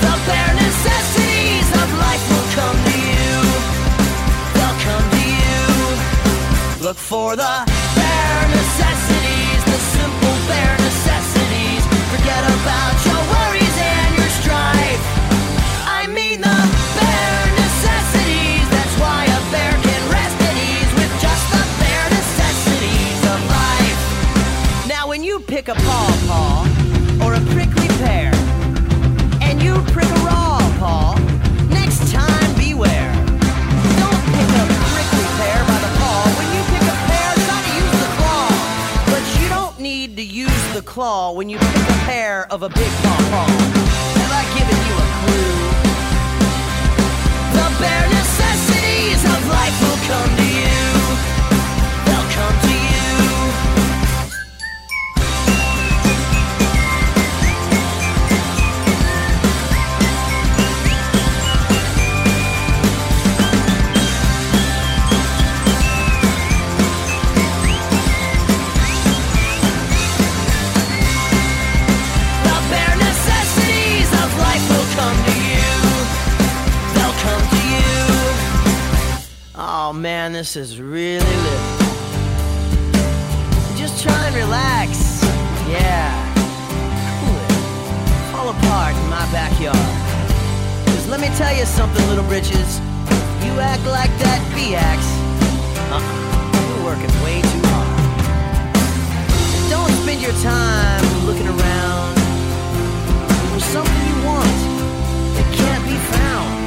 [0.06, 3.34] The bare necessities of life will come to you.
[4.54, 6.86] They'll come to you.
[6.86, 7.54] Look for the
[7.98, 9.05] bare necessities,
[25.66, 26.62] pick a pawpaw
[27.26, 28.32] or a prickly pear,
[29.42, 31.16] and you prick a raw paw,
[31.70, 33.14] next time beware.
[33.98, 36.22] Don't pick a prickly pear by the paw.
[36.38, 38.50] When you pick a pear, try to use the claw.
[39.10, 42.70] But you don't need to use the claw when you pick a pear of a
[42.70, 43.48] big pawpaw.
[44.22, 45.58] Have I given you a clue?
[47.58, 50.78] The bare necessities of life will come to you.
[52.06, 52.65] They'll come
[80.26, 81.62] man, this is really lit.
[83.78, 85.22] Just try and relax.
[85.70, 86.10] Yeah.
[88.32, 89.78] Fall apart in my backyard.
[90.88, 92.80] Cause let me tell you something, little britches.
[93.46, 94.42] You act like that
[94.90, 95.12] acts.
[95.94, 96.02] Uh-uh.
[96.70, 97.94] You're working way too hard.
[99.70, 102.16] Don't spend your time looking around
[103.54, 104.58] for something you want
[105.36, 106.65] that can't be found.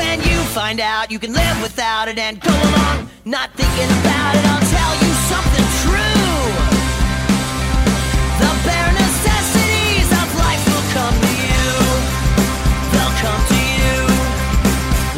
[0.00, 4.32] When you find out you can live without it and go along not thinking about
[4.38, 6.40] it, I'll tell you something true.
[8.40, 11.68] The bare necessities of life will come to you.
[12.92, 13.98] They'll come to you.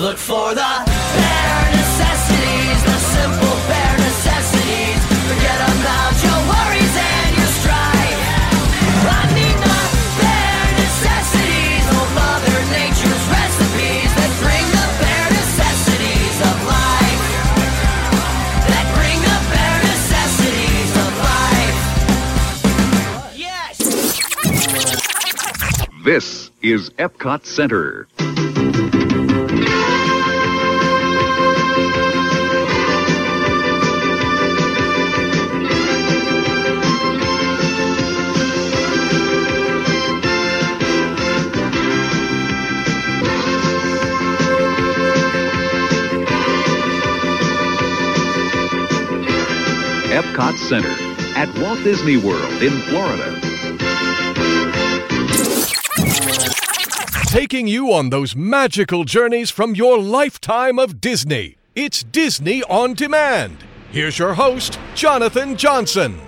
[0.02, 0.72] Look for the
[1.14, 5.00] bare necessities, the simple bare necessities.
[5.30, 6.11] Forget about
[26.14, 28.06] This is Epcot Center.
[50.10, 50.88] Epcot Center
[51.38, 53.51] at Walt Disney World in Florida.
[57.32, 61.56] Taking you on those magical journeys from your lifetime of Disney.
[61.74, 63.56] It's Disney on Demand.
[63.90, 66.20] Here's your host, Jonathan Johnson.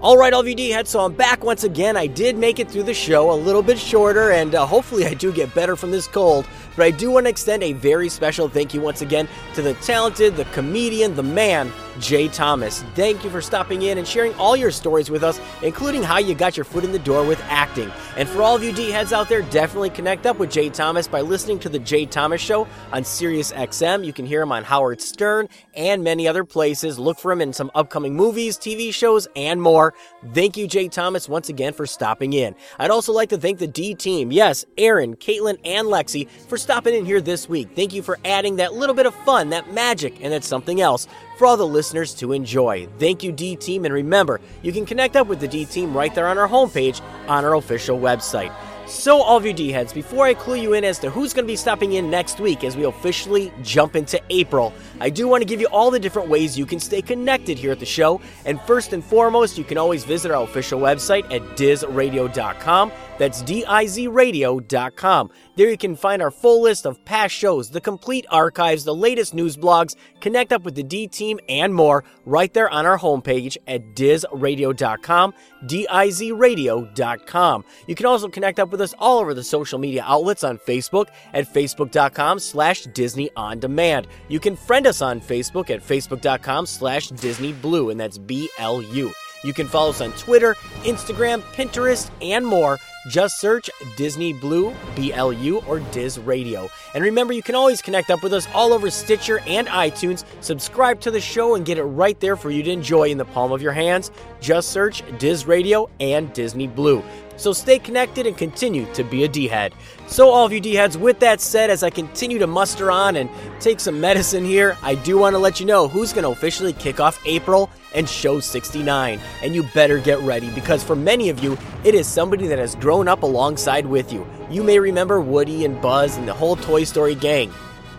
[0.00, 1.98] All right, LVD heads, so I'm back once again.
[1.98, 5.12] I did make it through the show a little bit shorter, and uh, hopefully I
[5.12, 6.48] do get better from this cold.
[6.74, 9.74] But I do want to extend a very special thank you once again to the
[9.74, 11.70] talented, the comedian, the man,
[12.00, 12.82] Jay Thomas.
[12.94, 16.34] Thank you for stopping in and sharing all your stories with us, including how you
[16.34, 17.90] got your foot in the door with acting.
[18.16, 21.08] And for all of you D heads out there, definitely connect up with Jay Thomas
[21.08, 24.04] by listening to the Jay Thomas Show on Sirius XM.
[24.04, 26.98] You can hear him on Howard Stern and many other places.
[26.98, 29.94] Look for him in some upcoming movies, TV shows, and more.
[30.32, 32.54] Thank you, Jay Thomas, once again for stopping in.
[32.78, 34.32] I'd also like to thank the D team.
[34.32, 37.70] Yes, Erin, Caitlin, and Lexi for stopping in here this week.
[37.74, 41.06] Thank you for adding that little bit of fun, that magic, and that something else
[41.36, 42.86] for all the listeners to enjoy.
[42.98, 46.14] Thank you, D Team, and remember, you can connect up with the D Team right
[46.14, 48.52] there on our homepage on our official website.
[48.86, 51.44] So, all of you D heads, before I clue you in as to who's going
[51.44, 55.40] to be stopping in next week as we officially jump into April, I do want
[55.40, 58.20] to give you all the different ways you can stay connected here at the show.
[58.44, 62.92] And first and foremost, you can always visit our official website at dizradio.com.
[63.22, 65.30] That's D-I-Z radio.com.
[65.54, 69.32] There you can find our full list of past shows, the complete archives, the latest
[69.32, 73.56] news blogs, connect up with the D team, and more right there on our homepage
[73.68, 75.34] at dizradio.com,
[75.66, 77.64] D-I-Z radio.com.
[77.86, 81.06] You can also connect up with us all over the social media outlets on Facebook
[81.32, 84.08] at facebook.com slash Disney On Demand.
[84.26, 89.12] You can friend us on Facebook at facebook.com slash Disney Blu, and that's B-L-U.
[89.44, 92.78] You can follow us on Twitter, Instagram, Pinterest, and more.
[93.08, 96.70] Just search Disney Blue, BLU, or Diz Radio.
[96.94, 100.24] And remember, you can always connect up with us all over Stitcher and iTunes.
[100.40, 103.24] Subscribe to the show and get it right there for you to enjoy in the
[103.24, 104.12] palm of your hands.
[104.40, 107.02] Just search Diz Radio and Disney Blu.
[107.42, 109.74] So stay connected and continue to be a D head.
[110.06, 113.16] So, all of you D heads, with that said, as I continue to muster on
[113.16, 113.28] and
[113.58, 116.72] take some medicine here, I do want to let you know who's going to officially
[116.72, 119.18] kick off April and show 69.
[119.42, 122.76] And you better get ready because for many of you, it is somebody that has
[122.76, 124.24] grown up alongside with you.
[124.48, 127.52] You may remember Woody and Buzz and the whole Toy Story gang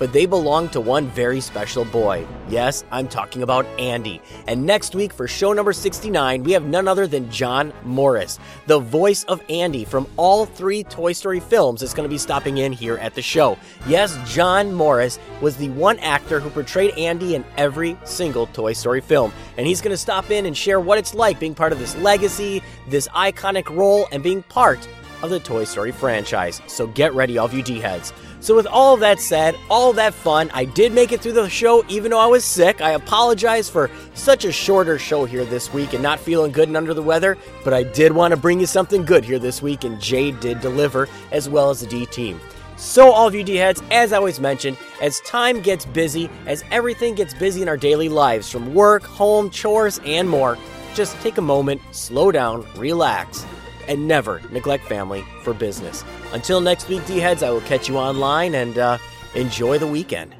[0.04, 2.28] but they belong to one very special boy.
[2.50, 4.22] Yes, I'm talking about Andy.
[4.50, 8.80] And next week for show number 69, we have none other than John Morris, the
[8.80, 12.74] voice of Andy from all three Toy Story films, is going to be stopping in
[12.74, 13.58] here at the show.
[13.88, 19.00] Yes, John Morris was the one actor who portrayed Andy in every single Toy Story
[19.00, 19.32] film.
[19.56, 21.96] And he's going to stop in and share what it's like being part of this
[21.96, 24.86] legacy, this iconic role, and being part
[25.22, 26.62] of the Toy Story franchise.
[26.68, 28.12] So get ready, all of you D heads.
[28.44, 31.86] So, with all that said, all that fun, I did make it through the show
[31.88, 32.82] even though I was sick.
[32.82, 36.76] I apologize for such a shorter show here this week and not feeling good and
[36.76, 39.86] under the weather, but I did want to bring you something good here this week,
[39.86, 42.38] and Jade did deliver, as well as the D team.
[42.76, 46.66] So, all of you D heads, as I always mentioned, as time gets busy, as
[46.70, 50.58] everything gets busy in our daily lives, from work, home, chores, and more,
[50.96, 53.46] just take a moment, slow down, relax
[53.88, 56.04] and never neglect family for business.
[56.32, 58.98] Until next week, D heads, I will catch you online and uh,
[59.36, 60.36] enjoy the weekend.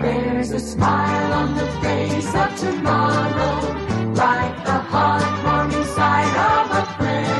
[0.00, 4.80] There's a smile on the face of tomorrow, like the
[6.36, 7.39] of a friend.